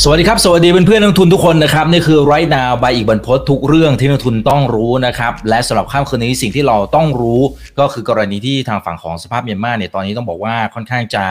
[0.00, 7.40] สวัสดีครับ สวัสดีเพื่อนๆนักทุนทุกคนนะครับนี่คือไรนาบอีกบรรพททุกเรื่องที่นักทุนต้องรู้นะครับและสำหรับข้ามคืนนี้สิ่งที่เราต้องรู้
[7.78, 11.24] ก็คือกรณีที่ทางฝั่งของสภาพเมียนมาเนี่ยตอนนี้ต้องบอกว่าค่อนข้างจะ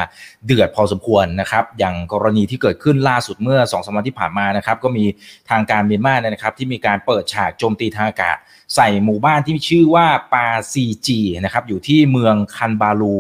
[0.46, 5.06] เดือดพอสมควรนะครับอย่างกรณีที่เกิดขึ้นล่าสุดเมื่อ2อสวันที่ผ่านมานะครับก็มี
[5.50, 8.38] ทางการเมียนมาเนี่ยนะครับที่มีการเปิดฉากโจมตีทางอากาศ
[8.76, 13.16] ใส่หมู่บ้านที่ชื่อว่าปาซีจีนะครับอยู่ที่เมืองคันบาลู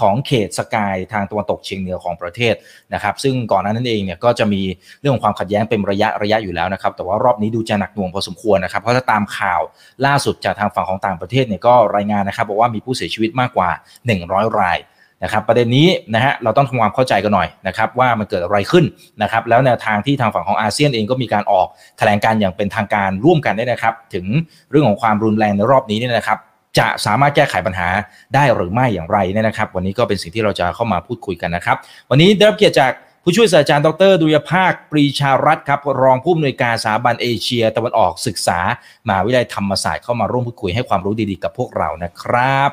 [0.00, 2.54] ของเขตสกายทางตะวันตกเฉียงเหนือของประเทศ
[2.94, 4.62] นะครับ ซึ่งก่อนหน้านั้นเองเนี่ยก็จะมี
[5.00, 9.60] เรื่องของความขัดแย้งเป็นระยะระยะอยู่แล้วนะครับ แต่ว่ารอบนี้ดูจะหนักหน่วงพอสมควรนะครับ เพราะถ้าตามข่าว
[10.06, 13.70] ล่าสุดจากทางฝั่งของต่างประเทศเนี่ยก็รายงานนะครับบอกว่ามีผู้เสียชีวิตมากกว่า
[14.14, 14.80] 100 ราย
[15.24, 18.84] นะครับประเด็นนี้นะฮะเราต้องทำความเข้าใจกันหน่อยนะครับว่ามันเกิดอะไรขึ้น
[19.22, 21.66] นะครับแล้วแนวทางที่ทางฝั่งของอาเซียนเองก็มีการออก
[21.98, 24.26] แถลงการอย่างเป็นทางการร่วมกันได้นะครับ ถึง
[24.70, 26.38] เรื่องของความรุนแรงในรอบนี้เนี่ยนะครับ
[26.78, 27.88] จะสามารถแก้ไขปัญหา
[28.34, 31.76] ได้หรือไม่อย่างไรเนี่ยนะครับ วันนี้ก็เป็นสิ่งที่เราจะเข้ามาพูดคุยกันนะครับ
[32.10, 32.92] วันนี้ได้รับเกียรติจาก
[33.22, 38.58] ผู้ช่วยศาสตราจารย์ดรดุยภาคปรีชารัตน์ครับรองผู้อำนวยการสถาบันเอเชีย ตะวันออกศึกษา
[39.06, 42.68] มหาวิทยาลัยธรรมศาสตร์เข้ามาร่วมพูดคุยให้ความรู้ดีๆกับพวกเรานะครับ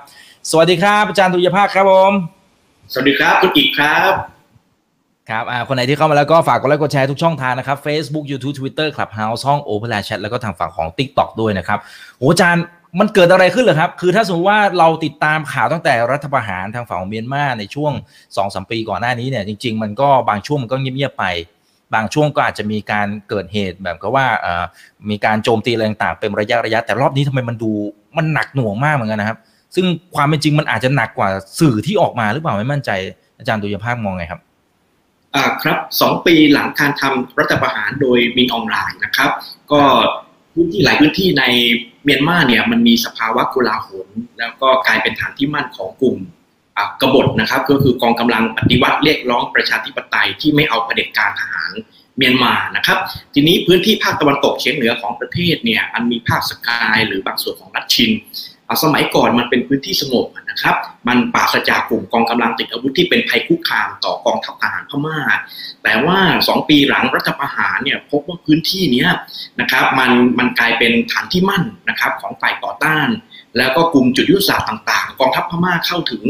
[0.50, 2.11] สวัสดีครับ อาจารย์ดุยภาคครับผม
[2.91, 4.11] สวัสดีครับคุณอีกครับ
[5.30, 11.80] ครับอ่าคนไหนที่เข้ามาแล้วก็ฝากกดไลค์กดแชร์ทุกช่องทางนะครับ Facebook YouTube Twitter Clubhouse ห้อง Open Line Chat แล้วก็ทางฝั่งของ TikTok ด้วยนะครับ
[12.17, 12.63] โหอาจารย์
[12.99, 21.25] มันเกิดอะไรขึ้นเหรอครับ คือถ้าสมมติว่าเราติดตามข่าวตั้งแต่รัฐประหารทางฝั่งเมียนมาในช่วง2อสปีก่อนหน้านี้เนี่ยจริง ๆ มันก็บางช่วงมันก็เงียบๆไป
[21.94, 24.25] บางช่วงก็อาจจะมีการเกิดเหตุแบบก็ว่า
[25.09, 27.72] มีการโจมตีอะไรต่างๆเป็นระยะระยะ แต่รอบนี้ทำไมมันดู
[28.17, 29.38] มันหนักหน่วงมากเหมือนกันนะครับ
[29.75, 29.85] ซึ่ง
[30.16, 32.91] ความเป็นจริงมันอาจจะหนักกว่าสื่อที่ออกมาหรือเปล่าไม่มั่นใจ
[33.38, 34.41] อาจารย์ดุยภาพมองไงครับ
[35.35, 39.30] อ่าครับสองปีหลังการทำรัฐประหารโดยมินออนไลน์นะครับ
[39.72, 39.81] ก็
[40.54, 41.44] พื้นที่หลายพื้นที่ใน
[42.04, 44.08] เมียนมาเนี่ยมันมีสภาวะกุลาหล
[44.40, 46.18] แล้วก็กลายเป็นฐานที่มั่นของกลุ่ม
[47.02, 51.72] กบฏนะครับ ก็คือกองกำลังปฏิวัติเรียกร้องประชาธิปไตยที่ไม่เอาเผด็จการทหาร
[52.18, 52.97] เมียนมานะครับ
[53.34, 58.12] ทีนี้พื้นที่ภาคตะวันตกเฉียงเหนือของประเทศเนี่ยอันมีภาคสกายหรือบางส่วนของรัชชิน
[58.84, 60.75] สมัยก่อนมันเป็นพื้นที่สงบนะครับ
[61.07, 65.19] มันปราศจากกลุ่มกองกำลังติดอาวุธที่เป็นภัยคุกคามต่อกองทัพทหารพม่า
[65.84, 69.07] แต่ว่าสองปีหลังรัฐประหารเนี่ยพบว่าพื้นที่นี้
[69.59, 73.07] นะครับมันมันกลายเป็นฐานที่มั่นนะครับของฝ่ายต่อต้าน
[73.57, 76.24] แล้วก็กลุ่มจุดยุทธศาสตร์ต่างๆ กองทัพพม่าเข้าถึง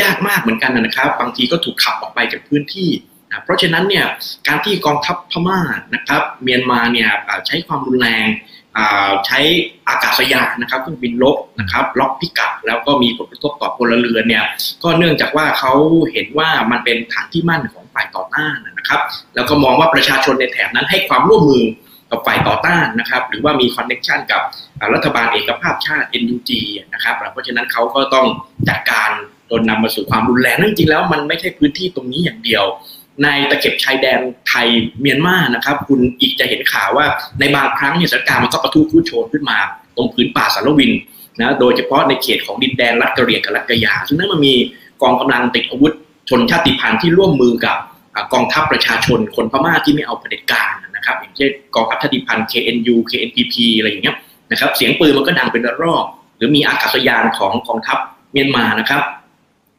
[0.00, 2.90] ยากมากเหมือนกันนะครับ บางทีก็ถูกขับออกไปจากพื้นที่
[3.30, 4.06] นะเพราะฉะนั้นเนี่ย
[4.46, 5.60] การที่กองทัพพม่า
[5.94, 7.10] นะครับเมียนมาเนี่ย
[7.46, 8.26] ใช้ความรุนแรง
[9.26, 9.38] ใช้
[9.88, 14.44] อากาศยานนะครับเครื่องบินรบนะครับล็อกพิกัดแล้วก็มีผลกระทบต่อพลเรือนเนี่ย
[14.82, 15.72] ก็เนื่องจากว่าเขา
[16.12, 19.00] เห็นว่ามันเป็นฐานที่มั่นของฝ่ายต่อต้านนะครับ
[19.34, 21.64] แล้วก็มองว่าประชาชนในแถบนั้นให้ความร่วมมือ
[22.10, 24.42] กับฝ่ายต่อต้านนะครับ หรือว่ามีคอนเน c ชันกับ
[24.94, 26.50] รัฐบาลเอกภาพชาติ NUG
[26.94, 28.26] นะครับเพราะฉะนั้นเขาก็ต้อง
[28.68, 29.10] จัดการ
[29.50, 32.64] จนนำมาสู่ความรุนแรงนั่นจริงๆแล้วมันไม่ใช่พื้นที่ตรงนี้อย่างเดียว
[33.22, 34.66] ในตะเข็บชายแดนไทย
[35.00, 37.06] เมียนมานะครับ คุณอีกจะเห็นข่าวว่า
[37.40, 39.58] ในบางครั้งเนี่ยสถานการณ์มันก็ประทุพุ่งโชนขึ้นมา
[39.96, 40.92] ตรงพื้นป่าสารวิน
[41.40, 44.54] นะโดยเฉพาะในเขตของดินแดนรัฐกะเหรี่ยงกับรัฐกะยาซึ่งนั้นมันมี
[45.02, 45.92] กองกำลังติดอาวุธ
[46.30, 47.76] ชนชาติพันธุ์ที่ร่วมมือกับ
[48.32, 54.16] กองทัพประชาชนคนพม่าที่ไม่เอาเผด็จการนะครับอย่างเช่นกองทัพชาติพันธุ์ KNU KNPP อะไรอย่างเงี้ย
[54.50, 56.04] นะครับเสียงปืนมันก็ดังเป็นระลอก
[56.36, 57.98] หรือมีอากาศยานของกองทัพ
[58.32, 59.02] เมียนมานะครับ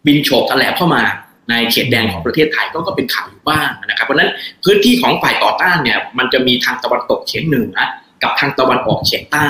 [0.05, 1.03] บินโฉบแถลบเข้ามา
[1.49, 4.31] ในเขตแดนของประเทศไทยก็ก็เป็นข่าวอยู่บ้างนะครับเพราะฉะนั้น
[4.63, 7.75] พื้นที่ของฝ่ายต่อต้านเนี่ยมันจะมีทางตะวันตกเฉียงเหนือ
[8.23, 9.49] กับทางตะวันออกเฉียงใต้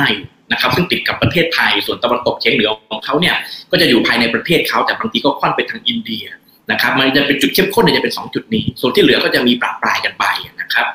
[0.52, 3.36] นะครับซึ่งติดกับประเทศไทยส่วนตะวันตกเฉียงเหนือของเขาเนี่ย
[3.72, 6.26] ก็จะอยู่ภายในประเทศเขาแต่บางทีก็ค่อนไปทางอินเดีย
[6.72, 10.26] นะครับ มันจะเป็นจุดเข้มข้นเนี่ยจะเป็นสองจุดนี้ ส่วนที่เหลือก็จะมีปรับปลายกันไป
[10.62, 10.88] นะครับ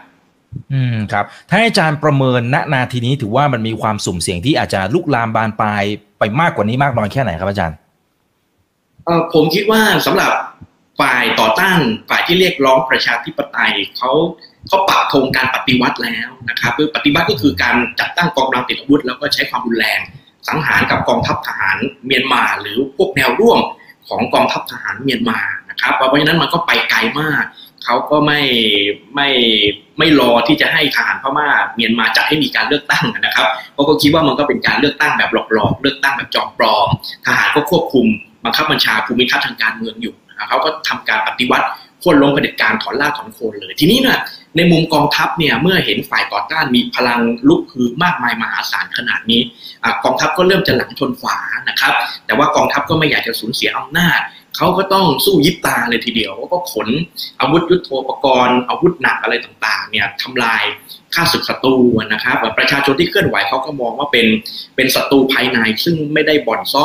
[0.72, 5.83] อืมครับ ถ้าให้อาจารย์ประเมินณนาทีนี้ถือว่ามันมีความสุ่มเสี่ยงที่อาจจะลุกลามบานปลาย
[6.19, 7.77] ไปมากกว่านี้มากน้อยแค่ไหนครับอาจารย์
[9.05, 10.31] เอ่อผมคิดว่าสำหรับ
[11.00, 11.81] ฝ่ายต่อต้าน
[12.11, 14.11] ฝ่ายที่เรียกร้องประชาธิปไตยเขา
[14.69, 20.00] เขาปักธงการปฏิวัติแล้วนะครับคือปฏิวัติก็คือการจัดตั้งกองกำลังติดอาวุธ แล้วก็ใช้ความรุนแรง
[20.49, 21.77] สังหารกับกองทัพทหาร
[22.07, 23.59] เมียนมา หรือพวกแนวร่วม
[24.09, 25.39] ของกองทัพทหารเมียนมา
[25.71, 27.42] นะครับเพราะฉะนั้นมันก็ไปไกลมาก
[27.84, 28.41] เขาก็ไม่
[29.15, 29.28] ไม่
[29.98, 36.89] ไม่รอที่จะให้ทหารพม่าเมียนมาจัดให้มีการเลือกตั้งนะครับเพราะก็คิดว่ามันก็เป็นการเลือกตั้งแบบหลอกๆ เลือกตั้งแบบจอมปลอม
[37.27, 38.07] ทหารก็ควบคุม
[38.45, 40.15] บังคับบัญชาภูมิทัศน์ทางการเมืองอยู่
[40.48, 41.66] เขาก็ทำการปฏิวัติ
[42.01, 44.19] โค่นล้มเผด็จการถอนรากถอนโคนเลย ทีนี้เนี่ย
[44.57, 49.41] ในมุมกองทัพเนี่ยเมื่อเห็นฝ่ายต่อต้านมีพลังลุกฮือมากมายมหาศาลขนาดนี้
[49.84, 51.39] อกองทัพก็เริ่มจะหลังชนฝา
[51.69, 51.92] นะครับ
[52.27, 54.21] แต่ว่ากองทัพก็ไม่อยากจะสูญเสียอำนาจ
[54.57, 56.89] เขาก็ต้องสู้ยิบตาเลยทีเดียวก็ขน
[57.41, 60.63] อาวุธยุโทโธปกรณ์อาวุธหนักอะไรต่างๆเนี่ยทำลาย
[61.15, 61.77] ค่าศึกศัตรู
[62.13, 64.27] นะครับประชาชนที่เคลื่อนไหวเขาก็มองว่าเป็น
[64.77, 66.84] เป็นศัตรูภายในซึ่งไม่ได้บ่อนซ้อ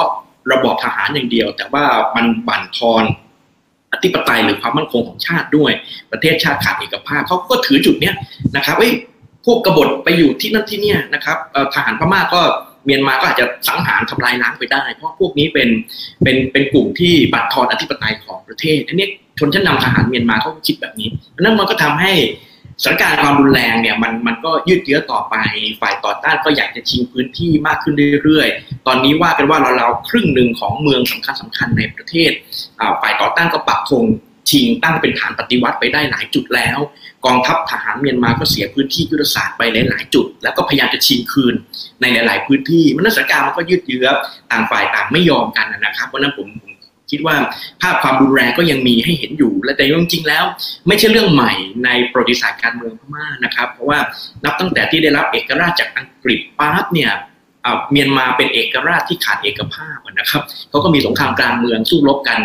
[0.51, 1.85] ระบอบทหารอย่างเดียว แต่ว่า
[2.15, 3.03] มันบั่นทอน
[4.03, 5.71] ธิปไตยหรือความมั่นคงของชาติด้วย
[6.11, 8.15] ประเทศชาติขาดเอกภาพเขาก็ถือจุดเนี้ย
[8.55, 8.93] นะครับเอ้ย
[9.45, 11.37] พวกกบฏไปอยู่ที่นั่นที่เนี่ยนะครับ
[11.73, 12.41] ทหารพม่าก็
[12.85, 15.69] เมียนมาก็อาจจะสังหารทำลายล้างไปได้ เพราะพวกนี้เป็น
[16.23, 19.07] เป็นเป็นกลุ่มที่บัตรทอนอธิปไตยของประเทศอันนี้
[19.39, 21.07] ชนชั้นนำทหารเมียนมาเขาคิดแบบนี้
[21.39, 22.13] นั้นมันก็ทำให้
[22.83, 25.35] สถานการณ์ความรุนแรงเนี่ยมันมันก็ยืดเยื้อต่อไป
[25.81, 32.31] ฝ่ายต่อต้านก็อยากจะชิงพื้นที่มากขึ้นเรื่อยๆ ตอนนี้ว่ากันว่าเราเราครึ่งหนึ่งของเมืองสำคัญสำคัญในประเทศ
[33.01, 34.05] ฝ่ายต่อต้านก็ปักธง
[34.49, 36.77] ชิงตั้งเป็นฐานปฏิวัติไปได้หลายจุดแล้ว
[37.25, 41.55] กองทัพทหารเมียนมาก็เสียพื้นที่ยุทธศาสตร์ไปหลายๆจุด แล้วก็พยายามจะชิงคืน
[42.01, 44.07] ในหลาย ๆ พื้นที่มันสถานการณ์มันก็ยืดเยื้อ
[44.51, 46.47] ต่างฝ่ายต่างไม่ยอมกันนะครับเพราะนั้นผม
[47.11, 47.35] คิดว่า
[47.81, 50.43] ภาพความรุนแรงก็ยังมีให้เห็นอยู่ และแต่จริงๆแล้ว
[50.87, 51.53] ไม่ใช่เรื่องใหม่
[51.85, 53.99] ในประวัติศาสตร์การเมืองพม่านะครับ เพราะว่า
[54.43, 57.11] นับตั้งแต่ที่ได้รับเอกราชจากอังกฤษปั๊บเนี่ย
[57.91, 62.39] เมียนมาเป็นเอกราชที่ขาดเอกภาพนะครับเขาก็มีสงครามกลางเมืองสู้รบกัน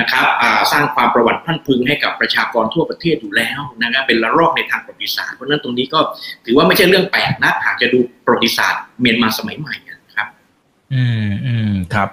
[0.00, 0.26] นะครับ
[0.72, 6.00] สร้างความประวัติพันพึงให้กับประชากรทั่วประเทศอยู่แล้วนะครับเป็นละลอกในทางประวัติศาสตร์เพราะนั้นตรงนี้ก็
[6.46, 9.74] ถือว่าไม่ใช่เรื่องแปลกนะหากจะดูประวัติศาสตร์เมียนมาสมัยใหม่
[10.94, 12.08] อืมอืมครับ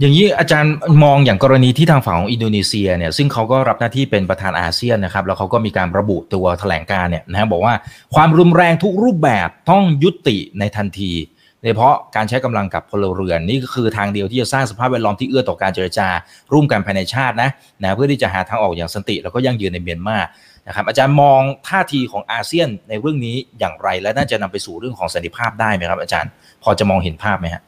[0.00, 0.74] อย่างนี้อาจารย์
[1.04, 7.74] มองอย่างกรณีที่ทางฝั่งของอินโดนีเซียเนี่ยซึ่งเขาก็รับหน้าที่เป็นประธานอาเซียนนะครับ แล้วเขาก็มีการระบุตัวแถลงการเนี่ยนะบบอกว่า
[8.14, 11.12] ความรุนแรงทุกรูปแบบต้องยุติในทันที
[11.60, 16.08] โดยเฉพาะการใช้กำลังกับพลเรือนนี่ก็คือทางเดียวที่จะสร้างสภาพแวดล้อมที่เอื้อต่อการเจรจา
[16.52, 17.50] ร่วมกันภายในชาตินะ
[17.82, 20.18] นะเพื่อที่จะหาทางออกอย่างสันติ แล้วก็ยั่งยืนในเมียนมา
[20.66, 26.30] นะครับอาจารย์มองท่าทีของอาเซียนในเรื่องนี้อย่างไร และน่าจะนำไปสู่เรื่องของสันติภาพได้ไหมครับ อาจารย์
[26.62, 27.62] พอจะมองเห็นภาพไหมครับ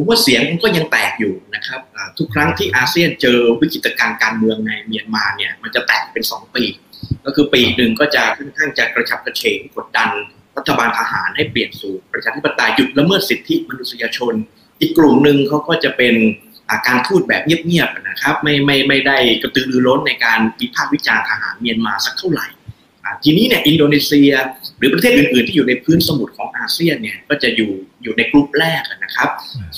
[0.00, 1.80] ผมว่าเสียงมันก็ยังแตกอยู่นะครับ
[2.18, 6.64] ทุกครั้งที่อาเซียนเจอวิกฤตการณ์การเมืองในเมียนมาเนี่ยมันจะแตกเป็นสองปี
[7.24, 10.08] ก็คือปีหนึ่งก็จะค่อนข้างจะกระฉับกระเฉงกดดัน
[10.56, 14.34] รัฐบาลทหารให้เปลี่ยนสู่ประชาธิปไตยหยุดละเมิดสิทธิมนุษยชน
[14.80, 16.14] อีกกลุ่มหนึ่งเขาก็จะเป็น
[16.86, 22.46] การทูตแบบเงียบๆนะครับ ไม่ไม่ไม่ได้กระตือรือร้นในการวิพากษ์วิจารณ์ทหารเมียนมาสักเท่าไหร่
[23.24, 24.32] ทีนี้เนี่ยอินโดนีเซีย
[24.78, 27.72] หรือประเทศอื่น ๆ ที่อยู่ในพื้นสมุทรของอาเซียนเนี่ยก็จะอยู่
[28.02, 29.28] อยู่ในกลุ่มแรกนะครับ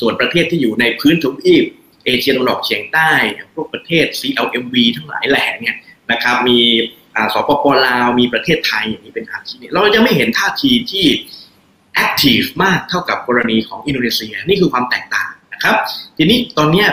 [0.00, 1.64] ส่วนประเทศที่อยู่ในพื้นทวีป
[2.04, 3.10] เอเชียตะวันออกเฉียงใต้
[3.54, 5.76] พวกประเทศ CLMV ทั้งหลายแหล่เนี่ย
[6.12, 6.58] นะครับมี
[7.34, 11.06] สปปลาวมีประเทศไทยอย่างนี้เป็นอาทิเนี่ยเราจะไม่เห็นท่าทีที่
[11.94, 15.76] แอคทีฟมากเท่ากับกรณีของอินโดนีเซียนี่คือความแตกต่างนะครับ
[16.16, 16.84] ทีนี้ตอนนี้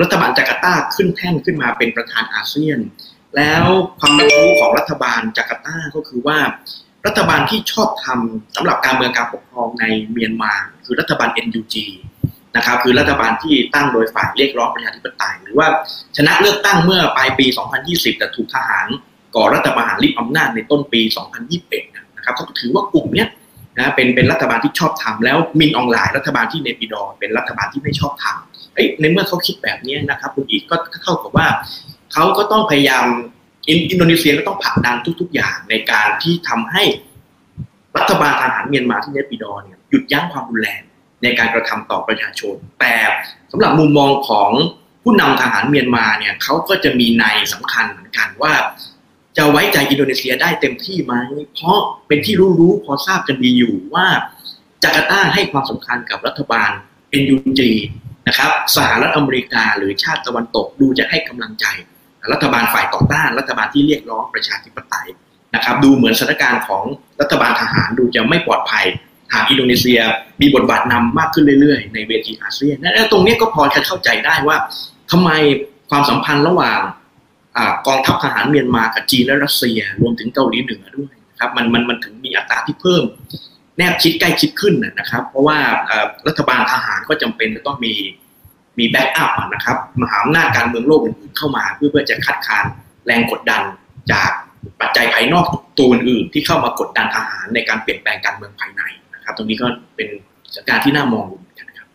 [0.00, 2.78] รัฐบาลจาการ์ตาขึ้นแท่นขึ้นมาเป็นประธานอาเซียน
[3.36, 3.64] แล้ว
[4.00, 6.38] ความรู้ของรัฐบาลจาการ์ตาก็คือว่า
[7.06, 10.52] รัฐบาลที่ชอบทำสำหรับการเมืองการปกครองในเมียนมา
[10.84, 11.74] คือรัฐบาล NUG
[12.56, 15.66] นะครับคือรัฐบาลที่ตั้งโดยฝ่ายเรียกร้องประชาธิปไตยหรือว่า
[16.16, 17.46] ชนะเลือกตั้งเมื่อปลายปี
[17.82, 18.86] 2020 แต่ถูกทหาร
[19.36, 21.00] ก่อรัฐประหารริบอำนาจในต้นปี
[21.58, 23.26] 2021 นะครับเขาถือว่ากลุ่มนี้
[23.78, 31.46] นะเป็นเป็นรัฐบาลที่ชอบทำแล้วมินออนไลน์รัฐบาลที่เนปิดอเป็นรัฐบาลที่ไม่ชอบทำในเมื่อเขาคิดแบบนี้นะครับคุณอีกก็เท่ากับว่า
[32.12, 33.04] เขาก็ต้องพยายาม
[33.68, 36.82] อินโดนีเซียก็ต้องผลักดันทุก ๆ อย่างในการที่ทำให้
[37.96, 40.82] รัฐบาลทหารเมียนมาที่เนปิดอเนี่ยหยุดยั้งความรุนแรง
[41.22, 42.94] ในการกระทำต่อประชาชน แต่
[43.50, 44.50] สำหรับมุมมองของ
[45.02, 48.52] ผู้นำทหารเมียนมาเนี่ยเขาก็จะมีในสำคัญเหมือนกันว่า
[49.36, 51.14] จะไว้ใจอินโดนีเซียได้เต็มที่ไหม
[51.54, 51.78] เพราะ
[52.08, 54.06] เป็นที่รู้ๆพอทราบกันดีอยู่ว่า
[54.82, 56.70] จาการ์ตาให้ความสำคัญกับรัฐบาล
[57.22, 57.60] NUG
[58.28, 61.66] นะครับสหรัฐอเมริกาหรือชาติตะวันตกดูจะให้กำลังใจ
[62.32, 65.08] รัฐบาลฝ่ายต่อต้าน รัฐบาลที่เรียกร้องประชาธิปไตย
[65.54, 66.84] นะครับ ดูเหมือนสถานการณ์ของ
[67.20, 68.86] รัฐบาลทหารดูจะไม่ปลอดภัย
[69.32, 70.00] หากอินโดนีเซีย
[70.40, 74.56] มีบทบาทนำมากขึ้นเรื่อยๆ ในเวทีอาเซียนและตรงนี้ก็พอจะเข้าใจได้ว่า
[75.10, 75.30] ทำไม
[75.90, 76.80] ความสัมพันธ์ระหว่าง
[77.86, 83.02] กองทัพทหารเมียนมากับจีนและรัสเซีย รวมถึงเกาหลีเหนือด้วยครับมันมันมันถึงมีอัตราที่เพิ่ม
[83.76, 85.58] แนบชิดใกล้ชิดขึ้นนะครับ เพราะว่า
[86.28, 87.92] รัฐบาลทหารก็จำเป็นจะต้องมี
[88.80, 92.64] มีแบ็กอัพนะครับมหาอำนาจการเมืองโลกอื่นๆเข้ามาเพื่อเพื่อจะคัดค้าน
[93.06, 93.62] แรงกดดัน
[94.12, 94.30] จาก
[94.80, 95.46] ปัจจัยภายนอก
[95.78, 98.82] ตัวอื่นๆที่เข้ามากดดันทหารในการเปลี่ยนแปลงการเมืองภายใน
[99.14, 100.08] นะครับ ตรงนี้ก็เป็น
[100.54, 101.88] สถานการณ์ที่น่ามองเหมือนกันครับ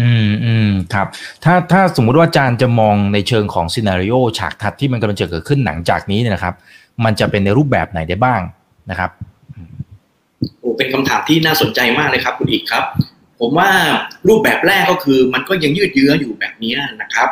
[0.00, 1.06] อืมอืมครับ
[1.44, 6.54] ถ้าถ้าสมมุติว่าอาจารย์จะมองในเชิงของซีนารีโอฉากทัดที่มันกำลังจะเกิดขึ้นหลังจากนี้เนี่ยนะครับ
[7.04, 8.40] มันจะเป็นในรูปแบบไหนได้บ้าง
[8.90, 9.10] นะครับ
[10.60, 12.84] โอ้เป็นคำถามที่น่าสนใจมากเลยครับ คุณอีกครับ
[13.44, 13.70] ผมว่า
[14.28, 17.28] รูปแบบแรกก็คือมันก็ยังยืดเยื้ออยู่แบบนี้นะครับ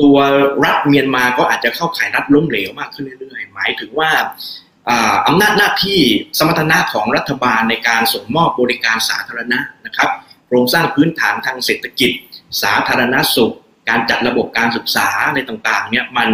[0.00, 0.16] ตัว
[0.64, 4.10] รัฐเมียนมาก็อาจจะเข้าขายรัฐล้มเหลวมากขึ้นเรื่อยๆ หมายถึงว่า
[5.26, 6.00] อำนาจหน้าที่
[6.38, 10.10] สมรรถนะของรัฐบาลในการส่งมอบบริการสาธารณะนะครับ
[10.46, 12.10] โครงสร้างพื้นฐานทางเศรษฐกิจ
[12.62, 13.54] สาธารณสุข
[13.88, 16.30] การจัดระบบการศึกษาในต่างๆเนี่ยมัน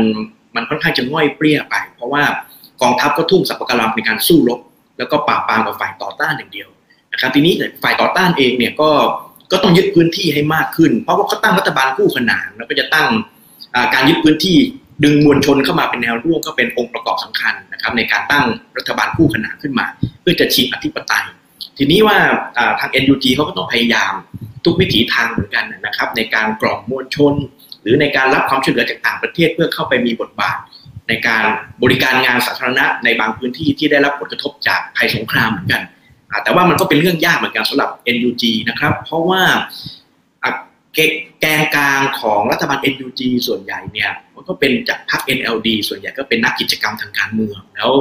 [0.55, 2.25] มันค่อนข้างจะง่อยเปรี้ยไป เพราะว่า
[2.83, 4.61] กองทัพก็ทุ่มสัพพกำลังในการสู้รบ
[4.99, 8.91] แล้วก็ปราบปรามกับฝ่ายต่อต้านอย่างเดียวะครับทีนี้ฝ่ายต่อต้านเองเนี่ยก็
[9.53, 13.09] ก็ต้องยึดพื้นที่ให้มากขึ้น เพราะว่าเขาตั้งรัฐบาลคู่ขนานแล้วก็จะตั้ง
[13.95, 14.57] การยึดพื้นที่
[15.05, 18.45] ดึงมวลชนเข้ามาเป็นแนวร่วมก็เป็นองค์ประกอบสำคัญนะครับในการตั้ง
[18.79, 19.87] รัฐบาลคู่ขนานขึ้นมา
[20.21, 21.25] เพื่อจะชิงอธิปไตย
[21.79, 22.17] ทีนี้ว่า
[22.81, 24.13] ทาง NUG เขาก็ต้องพยายาม
[24.65, 27.35] ทุกวิถีทางเหมือนกันนะครับ ในการกล่อมมวลชน
[27.83, 30.57] หรือในการรับความช่วยเหลือจากต่างประเทศเพื่อเข้าไปมีบทบาท
[31.09, 31.45] ในการ
[31.83, 35.83] บริการงานสาธารณะในบางพื้นที่ที่ได้รับผลกระทบจากภัยสงครามเหมือนกัน
[36.43, 39.43] แต่ว่ามันก็เป็นเรื่องยากเหมือนกันสำหรับ NUG นะครับ เพราะว่า
[41.41, 47.93] แกนกลางของรัฐบาล NUG ส่วนใหญ่เนี่ยมันก็เป็นจากพรรค NLD ส่วนใหญ่ก็เป็นนักกิจกรรมทางการเมืองแล้ว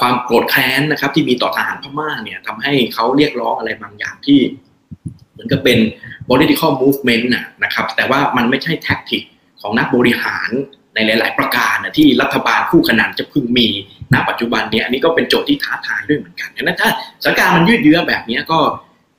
[0.00, 4.38] ความโกรธแค้นนะครับ ที่มีต่อทหารพม่าเนี่ยทำให้เขาเรียกร้องอะไรบางอย่างที่
[5.32, 5.78] เหมือนกับเป็น
[6.28, 7.24] political movement
[7.64, 9.22] นะครับ แต่ว่ามันไม่ใช่แท็กติก
[9.60, 10.50] ของนักบริหาร
[10.94, 13.68] ในหลาย ๆ ประการนะที่รัฐบาลคู่ขนานจะพึงมี
[14.12, 16.90] ณปัจจุบันเนี่ยอันนี้ก็เป็นโจทย์ที่ท้าทายด้วยเหมือนกันดังนั้นถ้า
[17.22, 18.58] สถานการณ์มันยืดเยื้อแบบนี้ก็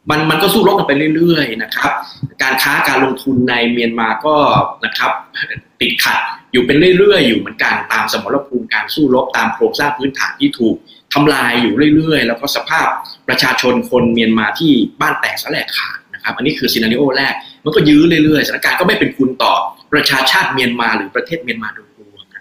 [0.10, 1.92] มันมันก็สู้รบกันไปเรื่อยๆนะครับ
[2.44, 4.36] การค้าการลงทุนในเมียนมาก็
[4.86, 5.12] นะครับ
[5.82, 6.20] ติดขัด
[6.54, 10.76] อยู่เป็นเรื่อยๆอยู่เหมือนกันตามสมรภูมิการสู้รบตามโครงสร้างพื้นฐานที่ถูก
[11.14, 12.88] ทำลายอยู่เรื่อยๆ แล้วก็สภาพ
[13.28, 17.34] ประชาชนคนเมียนมาที่บ้านแตกสลายขาดนะครับ อันนี้คือซีนารีโอแรก
[17.66, 19.54] มันก็ยื้อเรื่อยๆสถานการณ์ก็ไม่เป็นคุณต่อ
[19.94, 21.95] ประชาชาติเมียนมาหรือประเทศเมียนมาโดยรวม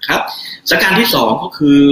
[0.04, 0.23] นะครับ
[0.70, 1.82] สถานการที่สองก็คือ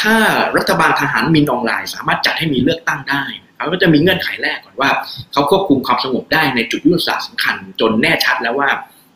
[0.00, 0.16] ถ้า
[0.56, 3.24] รัฐบาลทหารมินออนไลน์สามารถจัดให้มีเลือกตั้งได้
[3.56, 4.90] เขาก็จะมีเงื่อนไขแรกก่อนว่า
[5.32, 8.68] เขาควบคุมความสงบได้ในจุดยุทธศาสตร์สำคัญ จนแน่ชัดแล้วว่า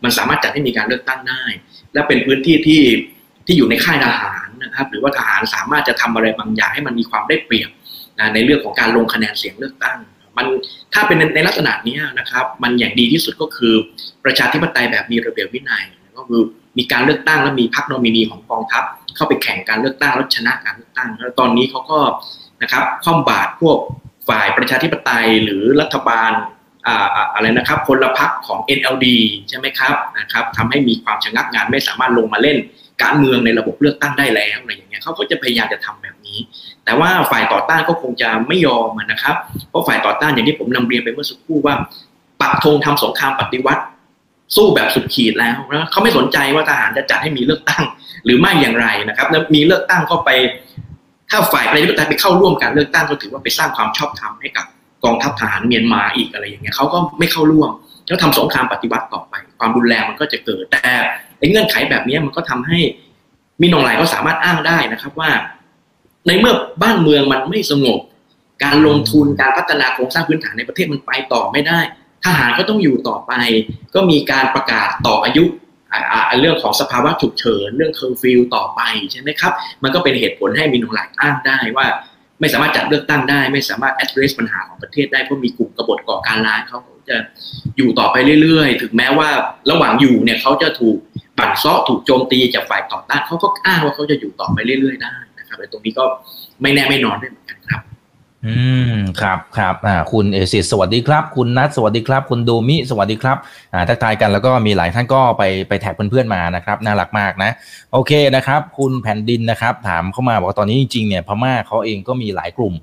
[0.02, 1.42] มันสามารถจัดให้มีการเลือกตั้งได้
[1.94, 2.82] และเป็นพื้นที่ที่
[3.46, 7.70] ที่อยู่ในค่ายทหารนะครับ หรือว่าทหารสามารถจะทำอะไรบางอย่างให้มันมีความได้เปรียบ
[8.18, 9.98] นะในเรื่องของการลงคะแนนเสียงเลือกตั้ง
[10.36, 10.46] มัน
[10.94, 13.74] ถ้าเป็นในลักษณะนี้นะครับ มันอย่างดีที่สุดก็คือ
[14.24, 15.84] ประชาธิปไตยแบบมีระเบียบวินัย
[16.16, 16.42] ก็คือ
[16.78, 18.82] มีการเลือกตั้งและมีพรรคโนมินีของกองทัพ
[19.16, 21.98] เข้าไปแข่งการเลือกตั้งแล้วชนะการเลือกตั้ง แล้วตอนนี้เขาก็
[22.62, 23.78] นะครับคว่ำบาตรพวก
[24.28, 26.32] ฝ่ายประชาธิปไตยหรือรัฐบาล
[27.34, 29.06] อะไรนะครับพลพรรคของ NLD
[29.48, 32.56] ใช่ไหมครับนะครับทำให้มีความชะงักงานไม่สามารถลงมาเล่น
[33.02, 36.38] การเมืองในระบบเลือกตั้งได้แล้วอะไรอย่างเงี้ยเขาก็จะพยายามจะทำแบบนี้
[36.84, 39.36] แต่ว่าฝ่ายต่อต้านก็คงจะไม่ยอมนะครับ
[39.68, 41.74] เพราะฝ่ายต่อต้านอย่างที่ผมนำเรียนไปเมื่อสักครู่ว่า
[42.40, 43.82] ปักธงทำสงครามปฏิวัติ
[44.56, 47.84] สู้แบบสุดขีดแล้วนะเขาไม่สนใจว่าทหารจะจัดให้มีเลือกตั้ง
[48.24, 50.30] หรือไม่อย่างไรนะครับ แล้วมีเลือกตั้งก็ไป
[51.30, 54.66] ถ้าฝ่ายประชาธิปไตยไปเข้าร่วมการเลือกตั้งก็ถือว่าไปสร้างความชอบธรรมให้กับ
[55.04, 57.70] กองทัพทหารเมียนมาอีกอะไรอย่างเงี้ยเขาก็ไม่เข้าร่วม
[58.06, 60.92] แล้วทำสงครามปฏิวัติต่อไป ความรุนแรงมันก็จะเกิด แต่
[61.38, 62.78] ไอ้เงื่อนไขแบบนี้มันก็ทำให้
[63.60, 65.30] มีนองหลายก็สามารถอ้างได้นะครับว่า
[66.26, 67.98] ในเมื่อบ้านเมืองมันไม่สงบ
[68.64, 71.80] การลงทุนการพัฒนาโครงสร้างพื้นฐานในประเทศมันไปต่อไม่ได้
[72.24, 73.32] ทหารก็ต้องอยู่ต่อไป
[73.94, 75.44] ก็มีการประกาศต่ออายุ
[76.40, 78.80] เรื่องของสภาวะฉุกเฉินเรื่องเคอร์ฟิวต่อไป
[79.12, 81.86] ใช่ไหมครับ มันก็เป็นเหตุผลให้มินอ่องหล่ายอ้างได้ว่า
[82.40, 87.16] ไม่สามารถจัดเลือกตั้งได้ ไม่สามารถ address ปัญหาของประเทศได้เพราะมีกลุ่มกบฏก่อการร้ายเขาจะ
[87.76, 89.28] อยู่ต่อไปเรื่อยๆ ถึงแม้ว่า
[89.70, 90.96] ระหว่างอยู่เนี่ยเขาจะถูก
[91.38, 96.04] บ่อนเซาะถูกโจมตีจากฝ่ายต่อต้านเขาก็อ้างว่าเขาจะอยู่ต่อไปเรื่อยๆได้นะครับตรงนี้ก็
[96.62, 97.82] ไม่แน่ไม่นอนด้วยเหมือนกันครับ
[98.48, 98.60] อื
[98.92, 103.38] มครับครับอ่าคุณเอซิสสวัสดีครับ คุณนัทสวัสดีครับ คุณโดมิสวัสดีครับ
[103.72, 107.50] อ่าทักทายกันแล้วก็มีหลายท่านก็ไปไป tag เพื่อนๆมานะครับน่ารักมากนะ
[107.92, 112.74] โอเคนะครับ คุณแผ่นดินนะครับ ถามเข้ามาบอกตอนนี้จริงๆเนี่ยพม่าเขาเองก็มีหลายกลุ่ม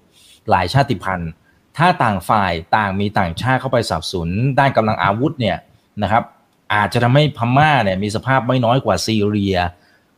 [0.49, 1.31] หลายชาติพันธุ์
[1.77, 4.29] ถ้าต่างฝ่ายต่างมีต่างชาติเข้าไปสับสน
[4.59, 5.57] ด้านกำลังอาวุธเนี่ย
[6.01, 6.23] นะครับ
[6.73, 9.57] อาจจะทำให้พม่าเนี่ยมีสภาพไม่น้อยกว่าซีเรีย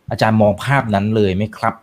[0.09, 1.73] อาจารย์มองภาพนั้นเลยไหมครับ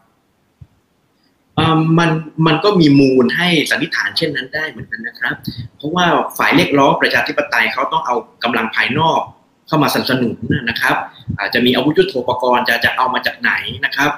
[1.99, 2.11] มัน
[2.47, 5.35] มันก็มีมูลให้สันนิษฐานเช่นนั้นได้เหมือนกันนะครับ
[5.77, 6.07] เพราะว่า
[6.39, 9.21] ฝ่ายเรียกร้องประชาธิปไตยเขาต้องเอากำลังภายนอก
[9.69, 10.37] เข้ามาสนับสนุน
[10.71, 10.97] นะครับ
[11.39, 13.53] อาจจะมีอาวุธยุทโธปกรณ์จะจะเอามาจากไหน
[13.85, 14.11] นะครับ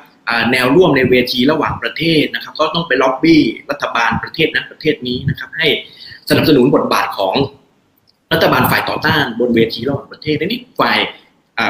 [0.53, 5.69] แนวร่วมในเวทีระหว่างประเทศนะครับ ก็ต้องไปล็อบบี้รัฐบาลประเทศนั้นประเทศนี้นะครับ ให้
[6.29, 7.35] สนับสนุนบทบาทของ
[8.33, 10.99] รัฐบาลฝ่ายต่อต้านบนเวทีระหว่างประเทศนี่ฝ่าย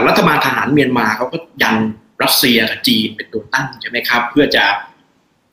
[0.08, 1.76] รัฐบาลทหารเมียนมาเขาก็ยัน
[2.22, 4.64] รัสเซียกับจีนเป็นตัวตั้งใช่ไหมครับ เพื่อจะ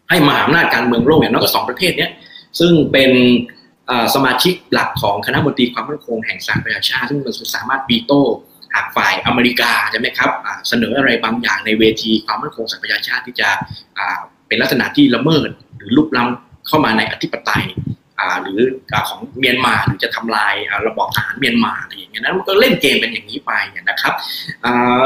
[0.09, 2.07] ให้มหาอำนาจการเมืองโลกอย่างน้อยก็สองประเทศนี้
[2.59, 3.11] ซึ่งเป็น
[4.15, 8.21] สมาชิกหลักของคณะมนตรีความมั่นคงแห่งสหประชาชาติซึ่งมันสามารถบีโต้
[8.73, 10.29] หากฝ่ายอเมริกาใช่ไหมครับ
[10.69, 13.49] เสนออะไรบางอย่างในเวทีความมั่นคงสหประชาชาติที่จะ
[14.47, 17.65] เป็นลักษณะที่ละเมิด หรือลุกล้ำเข้ามาในอธิปไตย
[18.41, 18.59] หรือ
[19.09, 20.53] ของเมียนมาหรือจะทำลาย
[20.87, 23.51] ระบอบทหารเมียนมาอะไรอย่างเงี้ยนั้นมันก็เล่นเกมเป็นอย่างนี้ไป
[23.89, 24.13] นะครับ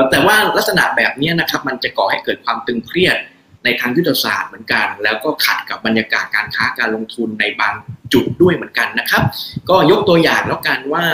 [0.09, 3.17] แต่ว่าลักษณะแบบนี้นะครับมันจะก่อให้เกิดความตึงเครียด
[3.63, 7.73] ในทางยุทธศาสตร์เหมือนกัน แล้วก็ขัดกับบรรยากาศการค้าการลงทุนในบาง
[8.13, 9.23] จุดด้วยเหมือนกันนะครับ
[9.69, 11.05] ก็ยกตัวอย่างแล้วกันว่า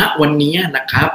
[0.00, 1.08] ณวันนี้นะครับ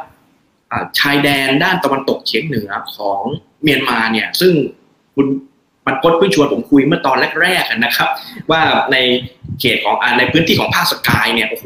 [1.00, 3.22] ชายแดนด้านตะวันตกเฉียงเหนือของ
[3.64, 4.54] เมียนมาเนี่ยซึ่ง
[5.16, 5.28] คุณ
[5.84, 8.10] ไปมันพดเพิ่งชวนผมคุยเมื่อตอนแรกๆนะครับ
[8.52, 8.98] ว่าใน
[9.60, 11.66] เขตของในพื้นที่ของภาคสกายเนี่ยโอ้โห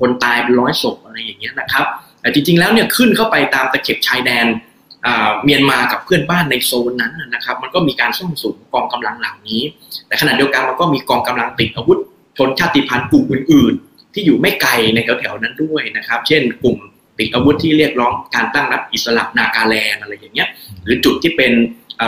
[0.00, 1.86] คนตายเป็นร้อยศพอะไรอย่างเงี้ยนะครับ
[2.20, 4.46] แต่จริงๆแล้วเนี่ยขึ้นเข้าไปตามตะเข็บชายแดน
[5.44, 9.62] เมียนมากับเพื่อนบ้านในโซนนั้นนะครับ มันก็มีการซ่องสุมกองกำลังเหล่านี้
[10.06, 11.98] แต่ขณะเดียวกันมันก็มีกองกำลังติดอาวุธ
[12.38, 16.76] ชนชาติพันธุ์กลุ่มอื่น ๆ ที่อยู่ไม่ไกลในแถวๆนั้นด้วยนะครับ เช่น กลุ่ม
[17.18, 20.48] ติดอาวุธที่เรียกร้องการตั้งรัฐอิสระนากาแลนอะไรอย่างเงี้ย
[20.84, 21.52] หรือจุดที่เป็น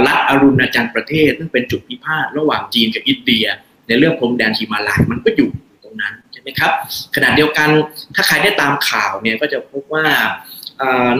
[0.06, 3.46] รัฐอรุณาจันทร์ประเทศซึ่งเป็นจุดพิพาทระหว่างจีนกับอินเดีย
[3.88, 5.48] ในเรื่องพรมแดนฮิมาลายมันก็อยู่
[5.84, 6.72] ตรงนั้นใช่ไหมครับ
[7.14, 7.68] ขณะเดียวกัน
[8.14, 10.04] ถ้าใครได้ตามข่าวเนี่ยก็จะพบว่า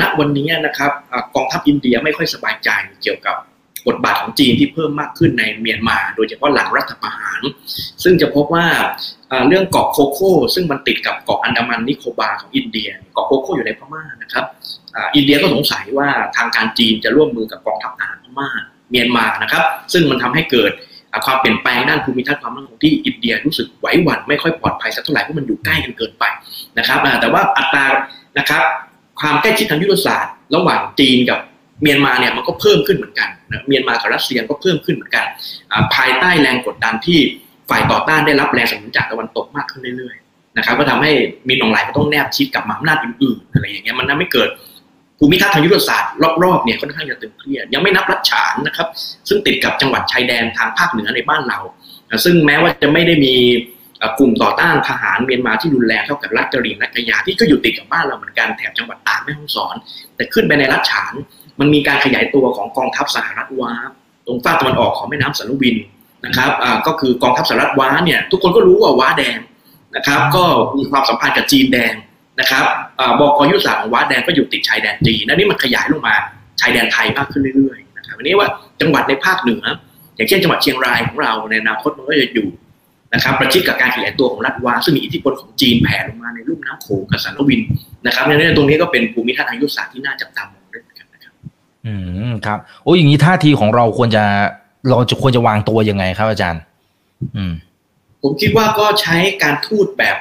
[0.01, 0.93] ณวันนี้นะครับ
[1.35, 2.69] กองทัพอินเดียไม่ค่อยสบายใจ
[3.03, 3.37] เกี่ยวกับ
[3.87, 7.41] บทบาทของจีนที่เพิ่มมากขึ้นในเมียนมา โดยเฉพาะหลังรัฐประหาร
[8.03, 8.67] ซึ่งจะพบว่า
[9.49, 14.45] เรื่องเกาะโคโค่ซึ่งมันติดกับเกาะอันดามันนิโคบาร์ของอินเดียเกาะโคโค่อยู่ในพม่านะครับ
[15.17, 18.49] อินเดียก็สงสัยว่าทางการจีนจะร่วมมือกับกองทัพทหารพม่า
[18.91, 20.73] เมียนมานะครับ ซึ่งมันทำให้เกิด
[21.27, 26.25] ความเปลี่ยนแปลงด้านภูมิทัศน์ความมั่นคงที่อินเดียรู้สึกไหวหวั่นไม่ค่อยปลอดภัยสักเท่าไหร่เพราะมันอยู่ใกล้กันเกินไป
[26.79, 27.85] นะครับแต่ว่าอัตรา
[28.39, 28.65] นะครับ
[29.23, 31.39] ความใกล้ชิดทางยุทธศาสตร์ ระหว่างจีนกับ
[31.83, 35.27] เมียนมาเนี่ยมันก็เพิ่มขึ้นเหมือนกันนะเมียนมากับรัสเซียก็เพิ่มขึ้นเหมือนกัน
[35.95, 37.19] ภายใต้แรงกดดันที่
[37.71, 41.11] ฝ่ายต่อต้านได้รับแรงสนับสนุนจากตะวันตกมากขึ้นเรื่อยๆนะครับก็ทำให้
[41.49, 44.49] มีนองหลายก็ต้องแนบชิดกับมหาอำนาจอื่นๆอะไรอย่างเงี้ยมันทำให้เกิด
[45.19, 46.13] ภูมิทัศน์ทางยุทธศาสตร์
[46.45, 48.89] รอบๆเนี่ยค่อนข้างจะตึงเครียดยังไม่นับรัชฉานนะครับ
[49.29, 51.59] ซึ่งติดกับจังหวัดชายแดนทางภาคเหนือในบ้านเรา
[52.25, 53.35] ซึ่งแม้ว่าจะไม่ได้มี
[54.19, 59.75] กลุ่มต่อต้านทหารเมียนมาที่รุนแรงเท่ากับรัฐกะเหรี่ยงรัฐกะยาที่ก็อยู่ติดกับบ้านเราเหมือนกันแถบจังหวัดตากแม่ฮ่องสอน
[60.17, 61.13] แต่ขึ้นไปในรัฐฉาน
[61.61, 63.73] มันมีการขยายตัวของกองทัพสหรัฐว้า
[64.27, 65.77] ตรงฝั่งตะวันออกของแม่น้ำสันวิน
[66.27, 66.51] นะครับ
[66.87, 69.39] ก็คือกองทัพสหรัฐว้าเนี่ยทุกคนก็รู้ว่าว้าแดง
[69.97, 70.45] นะครับ ก็
[70.79, 71.95] มีความสัมพันธ์กับจีนแดง
[72.41, 72.65] นะครับ
[73.21, 76.15] บอกยุทธศาสตร์ของว้าแดงก็อยู่ติดชายแดนจีนนั่นนี่มันขยายลงมา
[76.61, 78.49] ชายแดนไทยมากขึ้นเรื่อยๆนะครับวันนี้ว่า
[78.81, 79.65] จังหวัดในภาคเหนือ
[80.17, 82.49] อย่างเช่นจังหวัดเชียงรายของเราในอนาคตมันก็จะอยู่
[83.15, 87.61] นะครับประชิดกับการขยายตัวของรัฐวาซึ่งมีอิทธิพลของจีนแผ่ลงมาในลุ่มน้ำโขงกับสารวิน
[88.07, 91.35] นะครับในตรงนี้ก็เป็นภูมิทัศน์ทางยุทธศาสตร์ที่น่าจับตามองด้วยกันนะครับ
[91.87, 91.95] อื
[92.29, 94.25] มครับโอ้อย่างนี้ท่าทีของเราควรจะ
[94.91, 96.63] เราจะควรจะวางตัวยังไงครับอาจารย์
[97.37, 97.53] อืม
[98.23, 100.17] ผมคิดว่าก็ใช้การทูตแบบ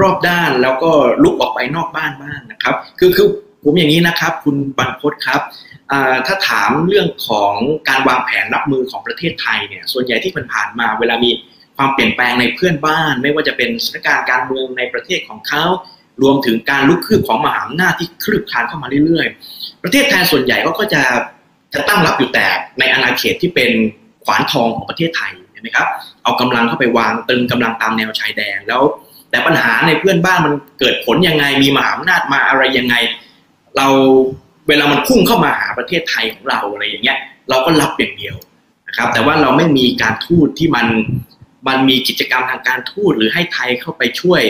[0.00, 0.90] รอบด้านแล้วก็
[1.22, 3.28] ลุกออกไปนอกบ้านบ้างนะครับ คือคือ
[3.64, 5.40] ผมอย่างนี้นะครับ คุณบรรพศครับ
[6.26, 7.52] ถ้าถามเรื่องของ
[7.88, 11.30] การวางแผนรับมือของประเทศไทยเนี่ย ส่วนใหญ่ที่ผ่านมา เวลามี
[11.76, 15.64] ความเปลี่ยนแปลงในเพื่อนบ้าน ไม่ว่าจะเป็นสถานการณ์การเมืองในประเทศของเขา
[16.22, 21.02] รวมถึงการลุกคืบของมหาอำนาจที่คลืบคลานเข้ามาเรื่อยๆ ประเทศไทยส่วนใหญ่ก็จะ
[21.74, 22.46] จะตั้งรับอยู่แต่
[22.78, 23.70] ในอาณาเขตที่เป็น
[24.24, 25.88] ขวานทองของประเทศไทยใช่ไหมครับ
[26.22, 28.82] เอากำลังเข้าไปวางตึงกำลังตามแนวชายแดนแล้ว
[29.30, 32.94] แต่ปัญหาในเพื่อนบ้านมันเกิดผลยังไงมีมหาอำนาจมาอะไรยังไง
[33.76, 33.86] เรา
[34.68, 37.18] เวลามันพุ่งเข้ามาหาประเทศไทยของเราอะไรอย่างเงี้ย
[37.50, 38.36] เราก็รับอย่างเดียว
[38.88, 40.86] นะครับแต่ว่าเราไม่มีการทูตที่มัน
[41.68, 44.42] มันมีกิจกรรมทางการทูตหรือให้ไทยเข้าไปช่วย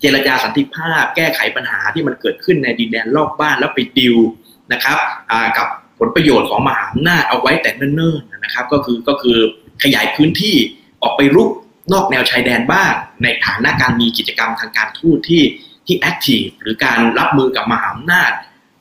[0.00, 4.16] เจรจาสันติภาพ แก้ไขปัญหาที่มันเกิดขึ้นในดินแดนรอบบ้านแล้วไปดิว
[4.72, 4.98] นะครับ
[5.58, 9.38] กับผลประโยชน์ของมหาอำนาจเอาไว้แต่เนิ่นๆนะครับ ก็คือก็คือ
[9.82, 10.56] ขยายพื้นที่
[11.02, 11.50] ออกไปรุก
[11.92, 15.42] นอกแนวชายแดนบ้าง ในฐานะการมีกิจกรรมทางการทูตที่
[15.86, 18.32] ที่แอคทีฟหรือการรับมือกับมหาอำนาจ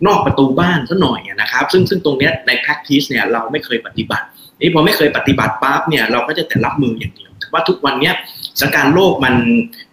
[0.07, 4.25] นอกประตูบ้านซะหน่อยนะครับ ซึ่งซึ่งตรงนี้ใน practice เนี่ยเราไม่เคยปฏิบัติ
[4.61, 8.11] นี่พอไม่เคยปฏิบัติปั๊บเนี่ยเราก็จะแต่รับมืออย่างเดียว ว่าทุกวันนี้
[8.59, 9.35] สถานการณ์โลกมัน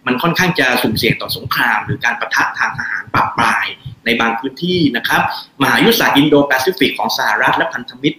[0.07, 3.65] มันค่อนข้างจะสุ่มเสี่ยงต่อสงคราม หรือการประทะทางทหารปราบปราย
[4.05, 5.21] ในบางพื้นที่นะครับ
[5.61, 8.17] มหายุทธศาสตร์อินโดแปซิฟิกของสหรัฐและพันธมิตร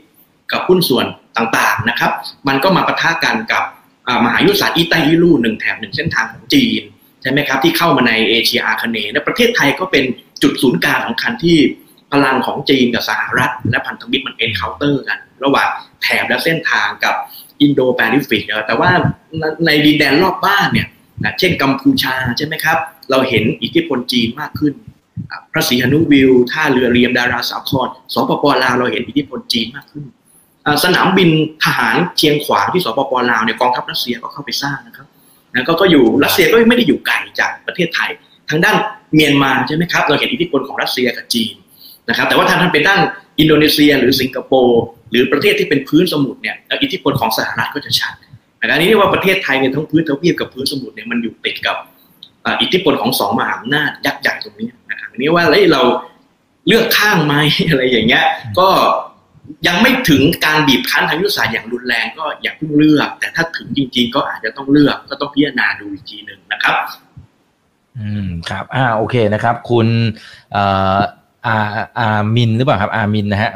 [0.53, 2.13] กับหุ้นส่วนต่างๆนะครับ
[2.49, 3.63] มันก็มาปะทะกันกับ
[4.25, 6.83] มหายุทธศาสตร์อีไตอีลู่หนึ่งแถบหนึ่งเส้นทางของจีน
[7.23, 10.05] ใช่ไหมครับที่เข้ามาในเอเชียอาคเนย์และประเทศไทยก็เป็น
[10.43, 11.57] จุดศูนย์กลางสำคัญที่
[12.13, 15.69] พลังของจีนกับสหรัฐ และพันธมิตรมัน encounter กัน ระหว่าง
[16.03, 17.15] แถบและเส้นทางกับ
[17.65, 18.91] อินโดแปซิฟิกแต่ว่า
[19.67, 20.89] ในดินแดนรอบบ้านเนี่ย
[21.39, 22.79] เช่นกัมพูชาใช่ไหมครับ
[23.11, 24.75] เราเห็นอิทธิพลจีนมากขึ้น
[25.53, 30.05] พระสีหนุวิลล์ท่าเรือเรียมดาราสาครสปปลาวเราเห็นอิทธิพลจีนมากขึ้น
[30.85, 31.31] สนามบิน
[31.65, 35.07] ทหารเชียงขวางที่สปปลาวเนี่ยกองทัพรัสเซียก็เข้าไปสร้างนะครับ
[35.55, 38.11] นะก็ก็อยู่รัสเซียก็ไม่ได้อยู่ไกลจากประเทศไทย
[38.51, 38.77] ทางด้าน
[39.15, 41.55] เมียนมาใช่ไหมครับ เราเห็นอิทธิพลของรัสเซียกับจีน
[42.09, 43.01] นะครับ แต่ว่าทางถ้าเป็นด้าน
[43.39, 48.15] อินโดนีเซีย หรือสิงคโปร์หรือประเทศที่เป็นพื้นสมุทรเนี่ยอิทธิพลของสหรัฐก็จะชัด
[48.61, 51.77] อันนี้เรียกว่าประเทศไทยเนี่ยทั้งพื้นทวีปกับพื้นสมุทรเนี่ยมันอยู่ติดกับ
[52.63, 55.83] อิทธิพลของสองมหาอำนาจยักษ์ใหญ่ตรงนี้นะครับนี้ว่าเรา
[56.67, 57.35] เลือกข้างไหม
[57.69, 58.25] อะไรอย่างเงี้ย
[58.59, 58.69] ก็
[59.67, 66.77] ยังไม่ถึงการบีบคั้นทางยุทธศาสตร์อย่างรุนแรงก็อย่าเพิ่งเลือก แต่ถ้าถึงจริง ๆ ก็อาจจะต้องเลือกก็ต้องพิจารณาดูอีกทีหนึ่งนะครับ
[67.99, 69.89] อืมครับ อ่าโอเคนะครับ คุณ
[70.57, 71.57] อา
[72.01, 73.51] อามินหรือเปล่าครับอามินนะฮะ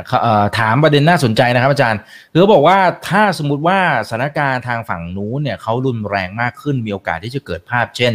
[0.59, 2.01] ถามประเด็นน่าสนใจนะครับ อาจารย์
[2.33, 8.13] คือบอกว่าถ้าสมมติว่าสถานการณ์ทางฝั่งนู้นเนี่ยเขารุนแรงมากขึ้นมีโอกาสที่จะเกิดภาพเช่น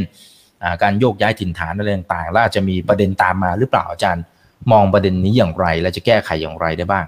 [0.81, 4.23] การโยกย้ายถิ่นฐานอะไรต่างๆแล้วอาจจะมีประเด็นตามมาหรือเปล่าอาจารย์
[4.71, 7.05] มองประเด็นนี้อย่างไร และจะแก้ไขอย่างไรได้บ้าง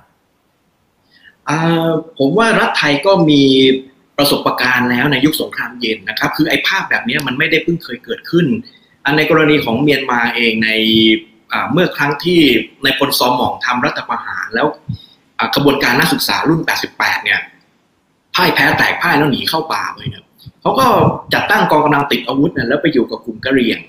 [2.18, 3.42] ผมว่ารัฐไทยก็มี
[4.18, 8.46] ประสบการณ์แล้วในยุคสงครามเย็นนะครับ คือไอ้ภาพแบบนี้มันไม่ได้เพิ่งเคยเกิดขึ้น
[9.06, 10.70] อันในกรณีของเมียนมาเองใน
[11.74, 12.40] เมื่อครั้งที่
[12.84, 14.68] ในพลซอมหมองทำรัฐประหารแล้ว
[15.56, 16.62] กระบวนการนักศึกษารุ่น
[16.94, 17.40] 88 เนี่ย
[18.36, 20.24] พ่ายแพ้แตกพ่ายแล้วหนีเข้าป่าเลยเนี่ย
[20.62, 20.86] เขาก็
[21.34, 23.80] จัดตั้งกองกำลังติดอาวุธเนี่ยแล้วไปอยู่กับกลุ่มกะเหรี่ยง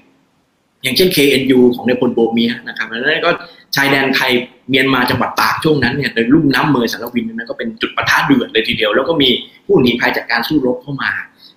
[0.83, 3.31] อย่างเช่น KNU ของในพลโบเมียนะครับแล้วนั้นก็
[3.77, 4.31] ชายแดนไทย
[4.69, 9.29] เมียนมาจังหวัดตากช่วงนั้นเนี่ยโดยลุ่มน้ำเมยสารวินนั้นก็เป็นจุดปะทะเดือดเลยทีเดียว แล้วก็มี
[9.67, 11.11] ผู้หนีภัยจากการสู้รบเข้ามา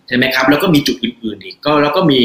[0.08, 2.22] ใช่ไหมครับ แล้วก็มีจุดอื่นๆอีกก็แล้วก็มี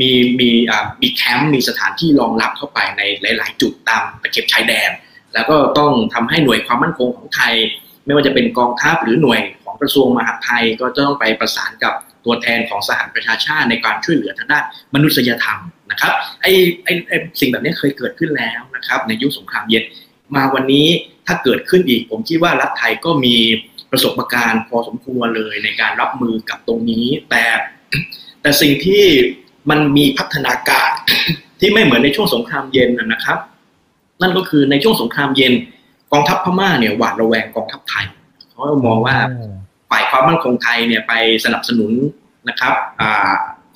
[0.00, 4.90] มีมีอ่ามีแคมป์มีสถานที่รองรับเข้าไปในหลาย ๆ จุดตามตะเข็บชายแดน
[5.34, 7.54] แล้วก็ต้องทำให้หน่วยความมั่นคงของไทย
[8.04, 15.58] ไม่ว่าจะเป็นกองทัพหรือหน่วยของกระทรวงมหาดไทย ก็จะต้องไปประสานกับตัวแทนของสหประชาชาติในการช่วยเหลือทางด้านมนุษยธรรม
[15.90, 16.52] นะครับไอ้
[16.84, 19.84] ไอ้ไอ้สิ่งแบบนี้เคยเกิดขึ้นแล้วนะครับในยุคสงครามเย็น
[20.34, 20.86] มาวันนี้
[21.26, 23.36] ถ้าเกิดขึ้นอีก ผมคิดว่ารัฐไทยก็มี
[23.90, 27.44] ประสบการณ์พอสมควรเลยในการรับมือกับตรงนี้ แต่
[28.42, 29.04] แต่สิ่งที่
[29.70, 30.90] มันมีพัฒนาการ
[31.60, 33.38] ที่ไม่เหมือนในช่วงสงครามเย็นนะครับ
[34.22, 35.52] นั่นก็คือในช่วงสงครามเย็น
[36.12, 38.06] กองทัพพม่าเนี่ยหวาดระแวงกองทัพไทย
[38.50, 39.16] เขามองว่า
[39.90, 41.12] ฝ่ายความมั่นคงไทยเนี่ยไป
[41.44, 41.92] สนับสนุน
[42.48, 42.72] นะครับ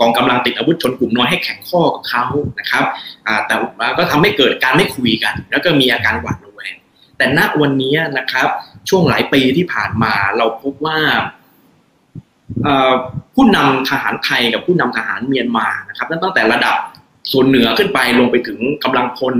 [0.01, 2.25] กองกำลังติดอาวุธชนกลุ่มน้อยให้แข็งข้อกับเขา
[2.59, 2.85] นะครับ
[3.47, 3.55] แต่
[3.99, 6.75] ก็ทำให้เกิดการไม่คุยกัน แล้วก็มีอาการหวาดระแวง
[7.17, 8.49] แต่ณวันนี้นะครับ
[8.89, 10.99] ช่วงหลายปีที่ผ่านมาเราพบว่า
[13.35, 16.77] ผู้นำทหารไทยกับผู้นำทหารเมียนมานะครับตั้งแต่ระดับ
[17.33, 19.35] ส่วนเหนือขึ้นไปลงไปถึงกำลังพล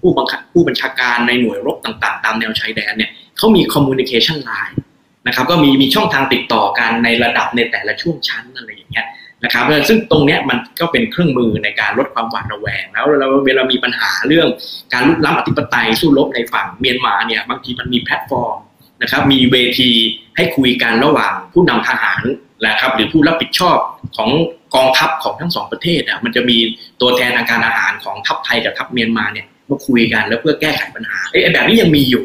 [0.00, 4.78] ผู้บังคับผู้บัญชาการในหน่วยรบต่างๆ ตามแนวชายแดนเนี่ยเขามีคอมมูนิเคชันไลน์
[5.26, 9.06] นะครับก็มีมีช่องทางติดต่อกันในระดับในแต่ละช่วงชั้นอะไรอย่างเงี้ย
[9.44, 14.48] นะครับซึ่งตรงเนี้ยมันก็เป็นเครื่องมือในการลดความหวาดระแวง แล้วเราเวลามีปัญหาเรื่อง
[14.92, 18.58] การลุกล้ำอธิปไตยสู้รบในฝั่งเมียนมาเนี่ยบางทีมันมีแพลตฟอร์ม
[19.02, 19.90] นะครับมีเวที
[20.36, 22.22] ให้คุยกันระหว่างผู้นำทหาร
[22.64, 23.78] นะครับหรือผู้รับผิดชอบ
[24.16, 24.30] ของ
[24.74, 26.58] กองทัพของทั้งสองประเทศอะมันจะมี
[27.00, 32.24] ตัวแทนทางการอาหารของทัพไทยกับทัพเมียนมาเนี่ยมาคุยกันแล้วเพื่อแก้ไขปัญหาไอ้แบบนี้ยังมีอยู่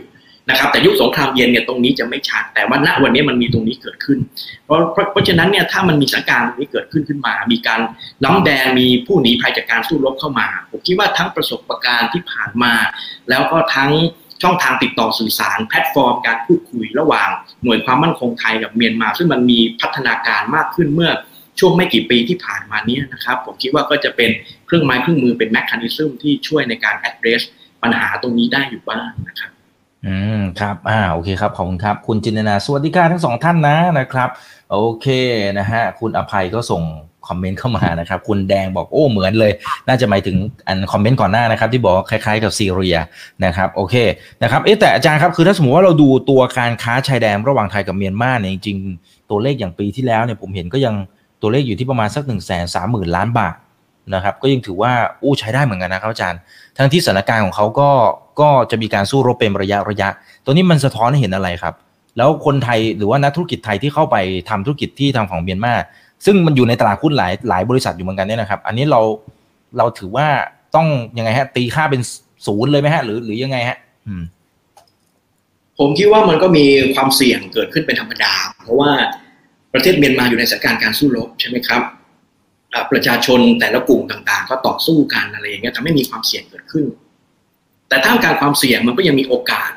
[0.49, 4.19] นะครับแต่ยุคสงครามเย็นเนี่ยตรงนี้จะไม่ชัดแต่ว่าณวันนี้มันมีตรงนี้เกิดขึ้น
[4.65, 4.77] เพราะ
[5.11, 7.81] เพราะฉะนั้นเนี่ยถ้ามันมีสถานการณ์นี้เกิดขึ้นขึ้นมา มีการ
[8.25, 12.73] ล้ำแดนมีผู้หนีภัยจากการสู้รบเข้ามา ผมคิดว่าทั้งประสบการณ์ที่ผ่านมา
[13.29, 13.91] แล้วก็ทั้ง
[14.41, 17.29] ช่องทางติดต่อสื่อสารแพลตฟอร์มการพูดคุยระหว่าง
[17.63, 21.11] หน่วยความมั่นคงไทยกับเมียนมา ซึ่งมันมีพัฒนาการมากขึ้นเมื่อ
[21.59, 24.29] ช่วงไม่กี่ปีที่ผ่านมานี้นะครับ ผมคิดว่าก็จะเป็น
[24.65, 27.41] เครื่องไม้เครื่องมือเป็น mechanism ที่ช่วยในการ address
[27.81, 29.51] ปัญหาตรงนี้ได้อยู่บ้างนะครับ
[30.05, 34.29] อืมครับอ่าโอเคครับขอบคุณครับ คุณจินนาสวัสดีค่ะทั้งสองท่านนะนะครับ
[34.71, 35.07] โอเค
[35.57, 36.83] นะฮะคุณอภัยก็ส่ง
[37.27, 39.51] คอมเมนต์เข้ามานะครับ คุณแดงบอกโอ้เหมือนเลย
[39.87, 40.35] น่าจะหมายถึง
[40.67, 42.97] อันคอมเมนต์ก่อนหน้านะครับ ที่บอกคล้ายๆกับซีเรีย
[43.45, 43.95] นะครับโอเค
[44.43, 50.95] นะครับเอ๊แต่อาจารย์ครับคือถ้าสมมติว่าเราดูตัวการค้าชายแดนระหว่างไทยกับเมียนมาเนี่ยจริงๆตัวเลขอย่างปีที่แล้วเนี่ยผมเห็นก็ยัง
[51.41, 53.55] ตัวเลขอยู่ที่ประมาณสักหนึ่งแสนสามหมื่นล้านบาท
[54.13, 54.91] นะครับก็ยังถือว่า
[55.23, 56.39] อู้ใช้ได้เหมือนกันนะครับอาจารย์
[56.77, 57.89] ทั้งที่สถานการณ์ของเขาก็
[58.41, 60.09] ก็จะมีการสู้รบเป็นระยะระยะ
[60.45, 61.75] ตัวนี้มันสะท้อนให้เห็นอะไรครับ
[62.17, 64.17] แล้วคนไทยหรือว่านักธุรกิจไทยที่เข้าไป
[64.49, 65.73] ทำธุรกิจที่ทางฝั่งเมียนมา
[66.25, 69.01] ซึ่งมันอยู่ในตลาดหุ้นหลายหลายบริษัทอยู่เหมือนกันเนี่ยนะครับ อันนี้เรา
[69.77, 70.27] เราถือว่า
[70.75, 72.01] ต้องยังไงฮะ ตีค่าเป็น
[72.45, 73.77] ศูนย์เลยไหมฮะ หรือหรือยังไงฮะ
[75.79, 78.91] ผมคิดว่ามันก็มีความเสี่ยงเกิดขึ้นเป็นธรรมดา เพราะว่า
[79.73, 81.81] ประเทศเมียนมาอยู่ในสถานการณ์การสู้รบใช่ไหมครับ
[82.91, 86.85] ประชาชนแต่ละกลุ่มต่างๆ ก็ต่อสู้กันอะไรอย่างเงี้ยทำให้มีความเสี่ยงเกิดขึ้น
[87.89, 89.71] แต่ท่ามกลางความเสี่ยงมันก็ยังมีโอกาส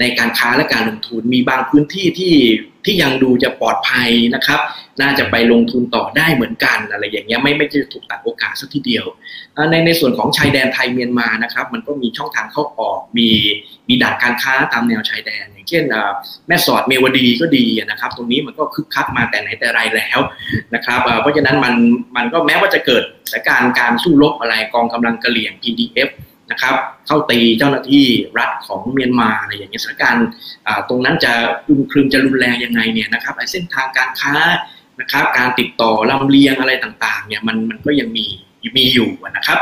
[0.00, 2.32] ในการค้าและการลงทุนมีบางพื้นที่ที่
[2.88, 4.60] ที่ยังดูจะปลอดภัยนะครับ
[5.00, 9.04] น่าจะไปลงทุนต่อได้เหมือนกันอะไรอย่างเงี้ยไม่ไม่จะถูกตัดโอกาสสักทีเดียว
[9.70, 13.28] ในในส่วนของชายแดนไทยเมียนมานะครับ มันก็มีช่องทางเข้าออกมี
[13.88, 15.84] มีด่านการค้าตามแนวชายแดน อย่างเช่น
[16.48, 20.18] แม่สอดเมวดีก็ดีนะครับ ตรงนี้มันก็คึกคักมาแต่ไหนแต่ไรแล้ว
[20.74, 21.74] นะครับเพราะฉะนั้นมัน
[22.16, 26.10] มันก็แม้ว่าจะเกิดสถานการณ์การสู้รบอะไรกองกำลังกะเหลี่ยง PDF
[26.50, 26.74] นะครับ
[27.06, 28.06] เข้าตีเจ้าหน้าที่
[28.38, 30.26] รัฐของเมียนมาอะไรอย่างเงี้ยสถานการณ์
[30.88, 31.32] ตรงนั้นจะ
[31.66, 34.34] อึมครึมจะรุนแรงยังไงเนี่ยนะครับไอเส้นทางการค้า
[35.00, 38.26] นะครับ การติดต่อลำเลียงอะไรต่างๆเนี่ยมันมันก็ยังมี
[38.78, 39.58] มีอยู่นะครับ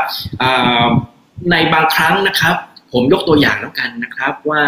[1.51, 2.55] ในบางครั้งนะครับ
[2.93, 4.61] ผมยกตัวอย่างแล้วกันนะครับว่า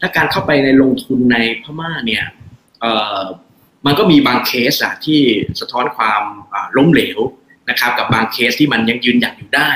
[0.00, 2.24] ถ้าการเข้าไปในลงทุนในพม่าเนี่ย
[3.86, 5.20] มันก็มีบางเคสอะที่
[5.60, 6.22] สะท้อนความ
[6.76, 7.18] ล้มเหลว
[7.70, 9.70] นะครับ กับบางเคสที่มันยังยืนหยัดอยู่ได้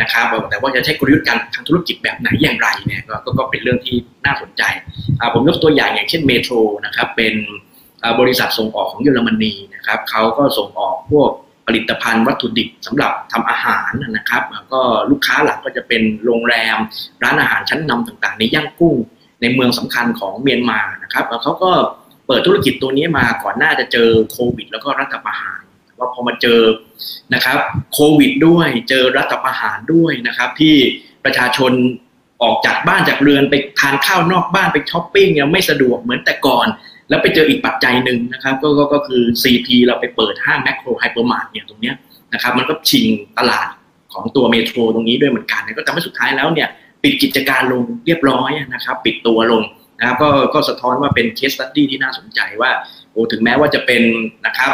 [0.00, 4.62] นะครับแต่ว่าจะใช้กลยุทธ์การทางธุรกิจแบบไหนอย่างไรเนี่ยก็ก็เป็นเรื่องที่น่าสนใจ
[5.34, 6.54] ผมยกตัวอย่างอย่างเช่น Metro
[6.86, 7.34] นะครับเป็น
[8.20, 11.30] บริษัทส่งออกของเยอรมนีนะครับเขาก็ส่งออกพวก
[11.66, 16.76] ผลิตภัณฑ์วัตถุดิบสำหรับทำอาหารนะครับก็ลูกค้าหลักก็จะเป็นโรงแรม
[17.22, 18.96] ร้านอาหารชั้นนำต่างๆ ในย่างกุ้ง
[19.40, 21.70] ในเมืองสำคัญของเมียนมานะครับเขาก็
[22.26, 25.59] เปิดธุรกิจตัวนี้มาก่อนหน้าจะเจอโควิด แล้วก็รัฐประหาร
[26.00, 26.60] ว่าพอมาเจอ
[27.34, 27.58] นะครับ
[27.92, 30.74] โควิดด้วยเจอรัฐประหารด้วยนะครับ ที่
[31.24, 31.72] ประชาชน
[32.42, 36.66] ออกจากบ้านจากเรือนไปทานข้าวนอกบ้านไปช้อปปิ้งยังไม่สะดวกเหมือนแต่ก่อน
[37.08, 41.94] แล้วไปเจออีกปัจจัยหนึ่งนะครับก็ก็ก็คือ CP เราไปเปิดห้างแม็คโคร hypermart เนี่ยตรงเนี้ย
[42.34, 43.06] นะครับมันก็ชิง
[43.38, 43.68] ตลาด
[44.12, 46.68] ของตัว Metro ตรงนี้ด้วยเหมือนกันก็ทำให้สุดท้ายแล้วเนี่ย
[47.02, 49.62] ปิดกิจการลงเรียบร้อยนะครับ ปิดตัวลง
[49.98, 52.70] นะครับก็ก็สะท้อนว่าเป็นเคสตัดดี้ที่น่าสนใจว่า
[53.12, 54.02] โอ้ถึงแม้ว่าจะเป็น
[54.46, 54.72] นะครับ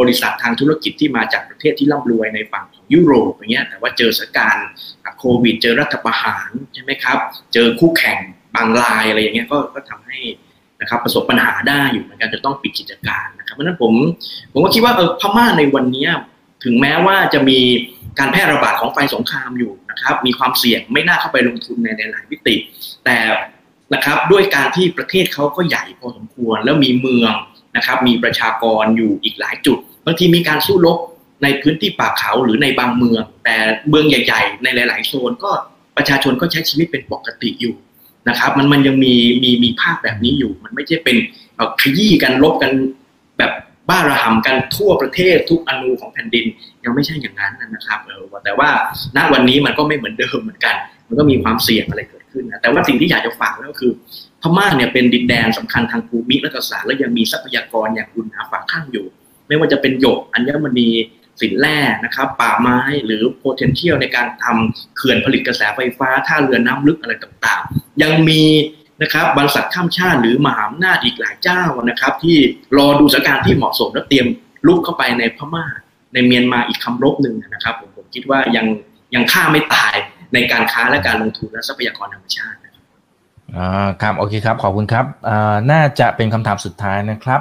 [0.00, 4.68] บริษัททางธุรกิจที่มาจากประเทศที่ร่ำรวยในฝั่งของยุโรปอย่างเงี้ยแต่ว่าเจอสถานการณ์
[5.18, 7.18] โควิด เจอรัฐประหารใช่ไหมครับ
[7.54, 8.18] เจอคู่แข่ง
[8.54, 10.18] บางรายอะไรอย่างเงี้ยก็ก็ทำให้
[10.80, 13.92] นะครับประสบปัญหาได้อยู่เหมือนกันจะต้องปิดกิจการนะครับเพราะนั้นผม
[14.52, 16.06] ผมก็คิดว่าเออพม่าในวันนี้
[16.64, 17.58] ถึงแม้ว่าจะมี
[18.18, 22.56] การแพร่ระบาดของไฟสงครามอยู่นะครับ มีความเสี่ยงไม่น่าเข้าไปลงทุนในหลายวิติ
[23.04, 23.18] แต่
[23.94, 27.32] นะครับด้วยการที่ประเทศเขาก็ใหญ่พอสมควร แล้วมีเมือง
[27.76, 30.98] นะครับมีประชากรอยู่อีกหลายจุดบางทีมีการสู้รบ
[31.42, 33.56] ในพื้นที่ป่าเขาหรือในบางเมือง แต่
[33.88, 35.50] เมืองใหญ่ ๆ ในหลาย ๆ โซนก็
[35.96, 37.74] ประชาชนก็ใช้ชีวิตเป็นปกติอยู่
[38.28, 41.16] นะครับ มันมันยังมีมีมีภาพแบบนี้อยู่ มันไม่ใช่เป็น
[41.80, 42.72] ขยี้กันลบกัน
[43.38, 43.52] แบบ
[43.88, 46.44] บ้าระห่ำกันทั่วประเทศทุกอนูของแผ่นดิน
[46.84, 48.70] ยังไม่ใช่อย่างนั้นนะครับเออแต่ว่า
[49.16, 50.74] ณวันนี้มันก็ไม่เหมือนเดิมเหมือนกัน
[51.08, 53.92] มันก็มีความเสี่ยงอะไรเกิด ขึ้นนะแต่ว่าสิ่งที่อยากจะฝากก็คือ
[54.42, 59.06] พม่าเนี่ยเป็นดินแดนสำคัญทางภูมิรัฐศาสตร์และยังมีทรัพยากรอย่างคุณหาฝากข้างอยู่
[59.48, 60.90] ไม่ว่าจะเป็นหยกอัญมณี
[61.40, 68.42] สินแร่นะครับป่าไม้หรือ potential ในการทำเขื่อนผลิตกระแสไฟฟ้าท่าเรือน้ำลึกอะไรต่างๆ ยังมี
[69.02, 72.36] นะครับบริษัทข้ามชาติหรือมหาอำนาจอีกหลายเจ้านะครับ ที่
[72.78, 74.26] รอดูสถานการณ์ที่เหมาะสมแล้วเตรียม
[74.66, 75.66] ลุกเข้าไปในพม่า
[76.12, 78.66] ในเมียนมาอีกคำรบหนึ่งนะครับผมผมคิดว่ายัง
[79.14, 79.94] ยังฆ่าไม่ตาย
[80.36, 82.58] ในการค้าและการลงทุนและทรัพยากรธรรมชาติ
[83.56, 87.40] อ่าครับโอเคครับขอบคุณครับอ่าน่าจะเป็นคำถามสุดท้ายนะครับ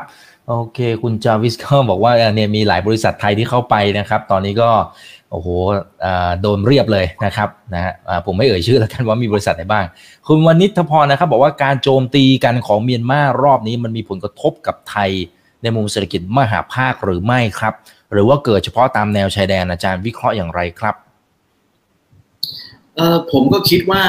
[0.49, 4.69] โอเค คุณจาวิสก็บอกว่าเนี่ยมีหลายบริษัทไทยที่เข้าไปนะครับ ตอนนี้ก็
[5.31, 5.47] โอ้โห
[6.41, 7.93] โดนเรียบเลยนะครับนะฮะ
[8.25, 9.86] ผมไม่เอ่ยชื่อแล้วกันว่ามีบริษัทไหนบ้าง
[10.27, 15.12] คุณวณิทพรนะครับ บอกว่าการโจมตีกันของเมียนมารอบนี้มันมีผลกระทบกับไทย
[15.62, 17.73] ในมุมเศรษฐกิจมหาภาคหรือไม่ครับ
[18.12, 20.95] หรือว่าเกิดเฉพาะตามแนวชายแดนอาจารย์วิเคราะห์อย่างไรครับ
[22.95, 24.03] เออผมก็คิดว่า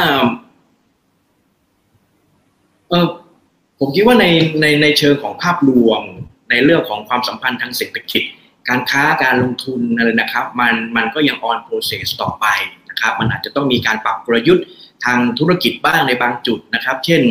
[2.91, 3.07] เออ
[3.79, 4.27] ผมคิดว่าใน
[4.61, 6.03] ในในเชิงของภาพรวม
[6.51, 8.23] ในเรื่องของความสัมพันธ์ทางเศรษฐกิจ
[8.69, 12.47] การค้าการลงทุนอะไรนะครับ มันมันก็ยังออนโปรเซสต่อไป
[12.91, 14.65] นะครับ มันอาจจะต้องมีการปรับกลยุทธ์
[15.05, 17.23] ทางธุรกิจบ้างในบางจุดนะครับ เช่น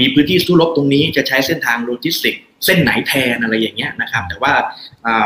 [0.00, 4.52] มีพื้นที่สู้รบตรงนี้จะใช้เส้นทางโลจิสติก เส้นไหนแทนอะไรอย่างเงี้ยนะครับ แต่ว่า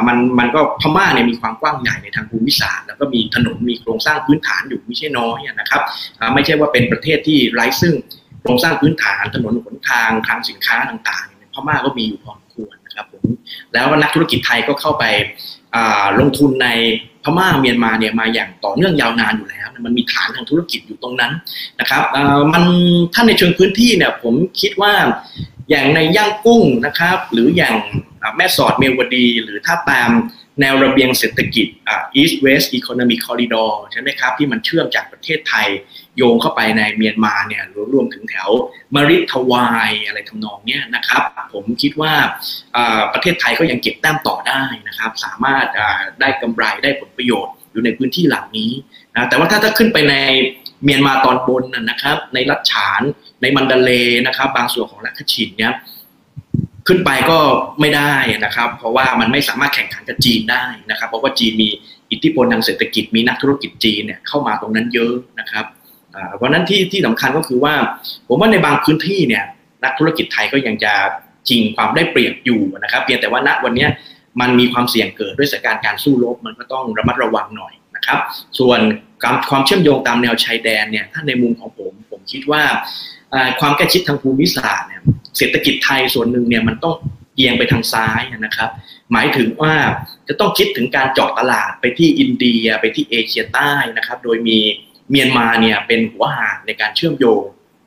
[0.07, 5.83] มันมันก็พม่าเนี่ยมีความกว้างใหญ่ในทางภูมิศาสตร์แล้วก็มีถนนมีโครงสร้างพื้นฐานอยู่ไม่ใช่น้อยนะครับ
[6.35, 7.95] ไม่ใช่ว่าเป็นประเทศที่ไร้ซึ่ง
[8.43, 13.25] โครงสร้างพื้นฐานถนนหนทางคลังสินค้าต่างๆพม่าก็มีอยู่พอสมควรนะครับผม
[13.73, 15.05] แล้วนักธุรกิจไทยก็เข้าไป
[16.21, 16.69] ลงทุนใน
[17.25, 21.33] พม่าเมียนมาเนี่ยมาอย่างต่อเนื่องยาวนานอยู่แล้ว มันมีฐานทางธุรกิจอยู่ตรงนั้น
[21.81, 22.03] นะครับ
[22.55, 22.65] มัน
[23.15, 24.93] ถ้าในเชิงพื้นที่เนี่ยผมคิดว่า
[25.71, 27.75] อย่างในย่างกุ้งนะครับ หรืออย่าง
[28.37, 30.11] แม่สอดเมียวดี หรือถ้าตาม
[30.61, 31.67] แนวระเบียงเศรษฐกิจ
[32.21, 35.67] East West Economic Corridor ใช่ไหมครับ ที่มันเชื่อมจากประเทศไทย
[36.17, 38.51] โยงเข้าไปในเมียนมาเนี่ยรวมถึงแถว
[38.95, 42.13] มาริทวายอะไรทำนองเนี้ยนะครับ ผมคิดว่า
[43.13, 45.67] ประเทศไทยก็ยังเก็บแต้มต่อได้นะครับ สามารถ
[46.21, 48.71] ได้กำไรได้ผลประโยชน์อยู่ในพื้นที่เหล่านี้
[49.15, 50.15] นะแต่ว่าถ้าถ้าขึ้นไปใน
[50.85, 53.03] เมียนมาตอนบนนะครับ ในรัชฉาน
[53.43, 53.91] ในมันดาเล
[54.27, 55.75] นะครับ บางส่วนของรัชชินเนี่ย
[56.89, 57.39] ขึ้นไปก็
[57.81, 61.71] ไม่ได้นะครับ เพราะว่ามันไม่สามารถแข่งขันกับจีนได้นะครับ เพราะว่าจีนมี
[62.11, 65.65] อิทธิพลทางเศรษฐกิจมีนักธุรกิจจีนเนี่ยเข้ามาตรงนั้นเยอะนะครับ
[66.37, 67.75] เพราะนั้นที่ที่สำคัญก็คือว่า
[68.29, 69.45] ผมว่าในบางพื้นที่เนี่ย
[69.85, 70.93] นักธุรกิจไทยก็ยังจะ
[71.49, 73.87] จริงความได้เปรียบอยู่นะครับเพียงแต่ว่าณวันนี้
[74.41, 78.19] มันมีความเสี่ยงเกิดด้วยสถานการณ์การสู้รบมันก็ต้องระมัดระวังหน่อยนะครับ
[78.59, 78.81] ส่วน
[79.51, 82.63] ความเชื่อมโยงตามแนวชายแดนเนี่ยถ้าในมุมของผมผมคิดว่า
[83.61, 85.03] ความใกล้ชิดทางภูมิศาสตร์เนี่ย
[85.37, 86.95] เศรษฐกิจไทยส่วนหนึ่งเนี่ยมันต้อง
[87.37, 88.71] เอียงไปทางซ้ายนะครับ
[89.13, 89.75] หมายถึงว่า
[90.29, 94.59] จะต้องคิดถึงการเจาะตลาดไปที่อินเดียไปที่เอเชียใต้นะครับ โดยมี
[95.11, 97.43] เมียนมาเนี่ยเป็นหัวหาดในการเชื่อมโยง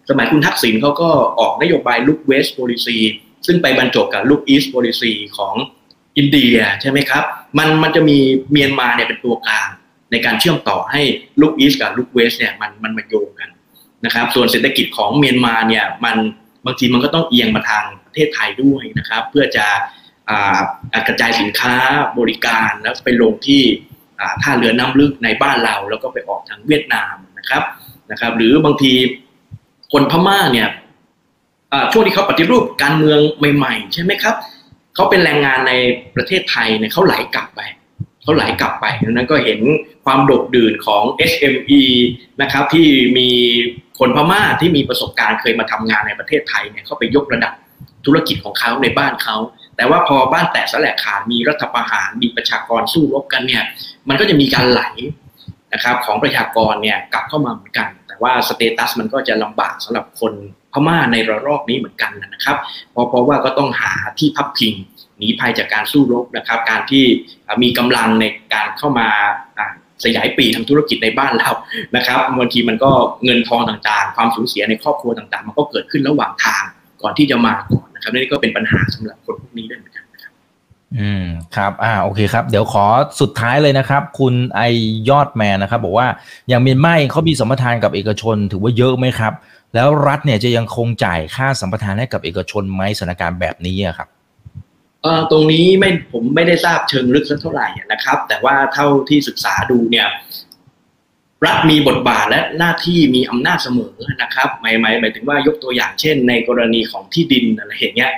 [0.10, 1.10] สมัยคุณทักษิณเขาก็
[1.40, 2.98] ออกนโยบายลุกเวส policy
[3.46, 5.56] ซึ่งไปบรรจบกับลุกอีส policy ของ
[6.18, 7.24] อินเดียใช่ไหมครับ
[7.58, 8.18] มันมันจะมี
[8.52, 9.70] เมียนมาเนี่ยเป็นตัวกลาง
[10.12, 11.02] ในการเชื่อมต่อให้
[11.42, 13.50] ลูกอีสกับลูกเวสเนี่ยมันมันมาโยงกัน
[14.06, 16.18] นะครับ ส่วนเศรษฐกิจของเมียนมาเนี่ยมัน
[16.66, 19.66] บางทีมันก็ต้องเอียงมาทางประเทศไทยด้วยนะครับ เพื่อจะ
[21.08, 21.74] กระจายสินค้า
[22.20, 23.62] บริการแล้วไปลงที่
[24.44, 27.64] ท่าเรือน้ำลึกในบ้านเราแล้วก็ไปออกทางเวียดนามนะครับ
[28.12, 28.94] นะครับ หรือบางที
[29.94, 30.70] คนพม่าเนี่ย
[31.92, 33.20] ช่วงที่เขาปฏิรูปการเมือง
[33.56, 34.36] ใหม่ ๆ ใช่ไหมครับ
[34.96, 35.74] เขาเป็นแรงงานใน
[36.16, 37.62] ประเทศไทยเนี่ยเขาไหลกลับไป
[38.22, 39.60] เขาไหลกลับไปดังนั้นก็เห็น
[40.06, 41.82] ความโดดดื่นของ SME
[42.42, 43.30] นะครับที่มี
[44.00, 47.54] คนพม่าที่มีประสบการณ์เคยมาทำงานในประเทศไทยเนี่ยเขาไปยกระดับ
[48.06, 49.36] ธุรกิจของเขาในบ้านเขา
[49.76, 53.64] แต่ว่าพอบ้านแตกสลายขาดมีรัฐประหารมีประชากรสู้รบกันเนี่ย
[54.10, 54.82] มันก็จะมีการไหล
[55.74, 60.34] นะครับของประชากรเนี่ยกลับเข้ามาเหมือนกัน แต่ว่าสเตตัสมันก็จะลำบากสำหรับคน
[60.74, 62.58] พม่าในระลอกนี้เหมือนกันนะครับ
[62.92, 64.74] เพราะเพราะว่าก็ต้องหาที่พักพิง
[65.18, 67.06] หนีภัยจากการสู้รบนะครับ การที่
[67.64, 69.08] มีกำลังในการเข้ามา
[70.04, 71.52] สยายปีทางธุรกิจในบ้านเรา
[71.96, 72.92] นะครับบางทีมันก็
[73.26, 76.64] เงินทองต่างๆ ความสูญเสียในครอบครัวต่างๆ มันก็เกิดขึ้นระหว่างทาง
[77.02, 79.66] ก่อนที่จะมาก่อนนะครับนี่ก็เป็นปัญหาสำหรับคนพวกนี้
[81.00, 81.26] อืม
[81.56, 82.86] ครับอ่าโอเคครับ เดี๋ยวขอ
[83.22, 84.62] สุดท้ายเลยนะครับ คุณไอ
[85.10, 86.08] ยอดแมนนะครับ บอกว่า
[86.50, 89.34] อย่างเมียนมาเขามีสมรทานกับเอกชนถือว่าเยอะไหมครับ
[89.74, 94.08] แล้วรัฐเนี่ยจะยังคงจ่ายค่าสัมปทานให้กับเอกชนไหมสถานการณ์แบบนี้ครับ
[95.04, 100.08] เออตรงนี้ไม่ผมไม่ได้ทราบเชิงลึกสักเท่าไหร่นะครับ แต่ว่าเท่าที่ศึกษาดูเนี่ย
[101.46, 108.12] รัฐมีบทบาทและหน้าที่มีอำนาจเสมอนะครับหมายหมายหมายถึงว่ายกตัวอย่างเช่น ในกรณีของที่ดินอะไรอย่างเงี้ย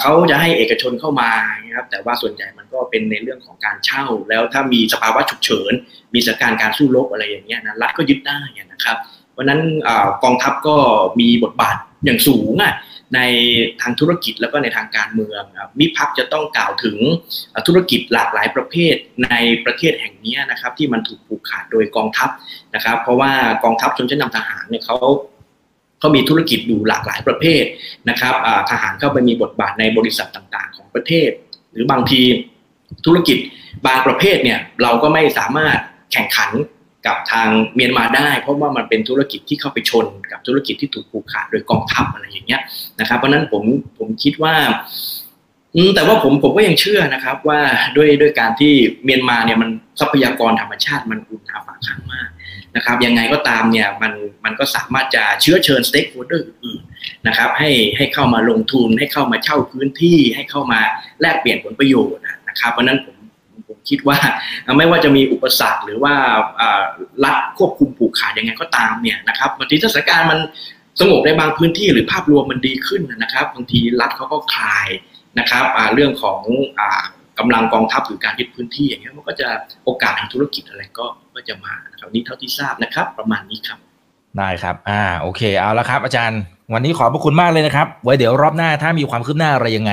[0.00, 1.30] เขาจะให้เอกชนเข้ามา
[1.64, 5.72] นะครับแต่ว่าส่วนใหญ่มันก็เป็นในเรื่องของการเช่า แล้วถ้ามีสภาวะฉุกเฉิน
[6.14, 8.40] มีสถานการณ์การสู้รบอะไรอย่างเงี้ยนะรัฐก็ยึดได้
[8.72, 8.96] นะครับ
[9.32, 9.60] เพราะนั้น
[10.24, 10.76] กองทัพก็
[11.20, 12.74] มีบทบาทอย่างสูงอะ
[13.14, 13.20] ใน
[13.80, 15.42] ทางธุรกิจแล้วก็ในทางการเมือง
[15.78, 16.96] มิพักจะต้องกล่าวถึง
[17.66, 19.28] ธุรกิจหลากหลายประเภทใน
[19.64, 22.30] ประเทศแห่งนี้นะครับที่มันถูกผูกขาดโดยกองทัพ
[22.74, 23.32] นะครับ เพราะว่า
[23.64, 24.96] กองทัพชนชั้นนาทหารเนี่ยเขา
[26.02, 27.64] เขามีธุรกิจอยู่หลากหลายประเภท
[28.08, 28.34] นะครับ
[28.70, 31.30] ทหารเข้าไปมีบทบาทในบริษัทต่างๆ ของประเทศ
[31.72, 32.20] หรือบางที
[33.06, 33.38] ธุรกิจ
[33.86, 35.78] บางประเภทเนี่ยเราก็ไม่สามารถ
[36.12, 36.50] แข่งขัน
[37.06, 42.62] กับทางเมียนมาได้ เพราะว่ามันเป็นธุรกิจที่เข้าไปชนกับธุรกิจที่ถูกผูกขาดโดยกองทัพอะไรอย่างเงี้ย
[43.00, 43.62] นะครับ เพราะนั้นผม
[43.98, 44.54] ผมคิดว่า
[45.94, 47.60] แต่ว่าผมผมก็ยังเชื่อนะครับว่า
[47.96, 48.72] ด้วยด้วยการที่
[49.04, 52.28] เมียนมาเนี่ยมันทรัพยากรธรรมชาติมันอุณหาค่อนข้างมาก
[52.76, 54.12] นะครับยังไงก็ตามเนี่ยมัน
[54.44, 56.80] มันก็สามารถจะเชื้อเชิญ stakeholder อื่น
[57.26, 60.80] นะครับให้ให้เข้ามาลงทุนให้เข้ามาเช่าพื้นที่ให้เข้ามา
[61.20, 64.18] แลกเปลี่ยนผลประโยชน์นะครับเพราะนั้นผมคิดว่า
[64.76, 66.14] ไม่ว่าจะมีอุปสรรคหรือว่า
[67.24, 70.38] รัฐควบคุมผูกขาดยังไงก็ตามเนี่ยนะครับบางทีสถานการณ์มัน
[71.00, 74.88] สงบในบางพื้นที่หรือภาพรวมมันดีขึ้นนะครับบางทีรัฐเขาก็คลาย
[75.38, 76.40] นะครับเรื่องของ
[77.42, 79.48] กำลังกองทัพหรือการยึดพื้นที่อย่างเงี้ยมันก็จะ
[79.84, 83.78] โอกาสทางธุรกิจอะไรก็ก็จะมาครับนี่เท่าที่ทราบนะครับ ประมาณนี้ครับ
[84.38, 86.40] ได้ครับ อ่าโอเคเอาละครับ อาจารย์
[86.74, 89.92] วันนี้ขอบพระคุณมากเลยนะครับ ไว้เดี๋ยวรอบหน้าถ้ามีความคืบหน้าอะไรยังไง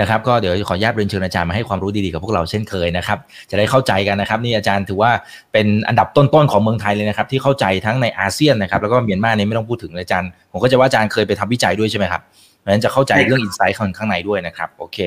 [0.00, 3.18] นะครับก็เดี๋ยวขออนุญาตเรียนเชิญอาจารย์มาให้ความรู้ดีๆกับพวกเราเช่นเคยนะครับ
[3.50, 5.10] จะได้เข้าใจกันนะครับนี่อาจารย์ถือว่า
[5.52, 12.22] เป็นอันดับต้นๆของเมืองไทยเลยนะครับ ที่เข้าใจทั้งในอาเซียนนะครับแล้วก็เมียนมาเนี่ยไม่ต้องพูดถึงเลยอาจารย์ ผมก็จะว่าอาจารย์เคยไปทำวิจัยด้วยใช่ไหมครับ
[12.60, 14.98] เพราะฉะนั้นจะเข้าใจเรื่องอินไซต์ข้างในด้วยนะครับโอเค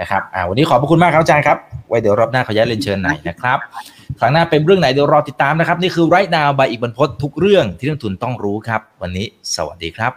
[0.00, 1.56] นะครับอ่าวันนี้ขอบพระคุณมากครับอาจารย์ครับ
[1.88, 3.58] ไว้เดี๋ยวรอบหน้าขออนุญาตเรียนเชิญหน่อยนะครับ
[4.20, 10.12] ครั้งหน้าเป็นเรื่องไหนเดี๋ยวรอติดตามนะครับ นี่คือไรท์นาวใบอีกบรรพททุกเรื่องที่นักทุนต้องรู้ครับ วันนี้สวัสดีครับ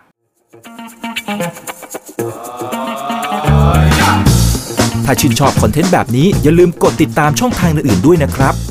[5.05, 8.70] ถ้าชื่นชอบคอนเทนต์แบบนี้อย่าลืมกดติดตามช่องทางอื่นๆด้วยนะครับไม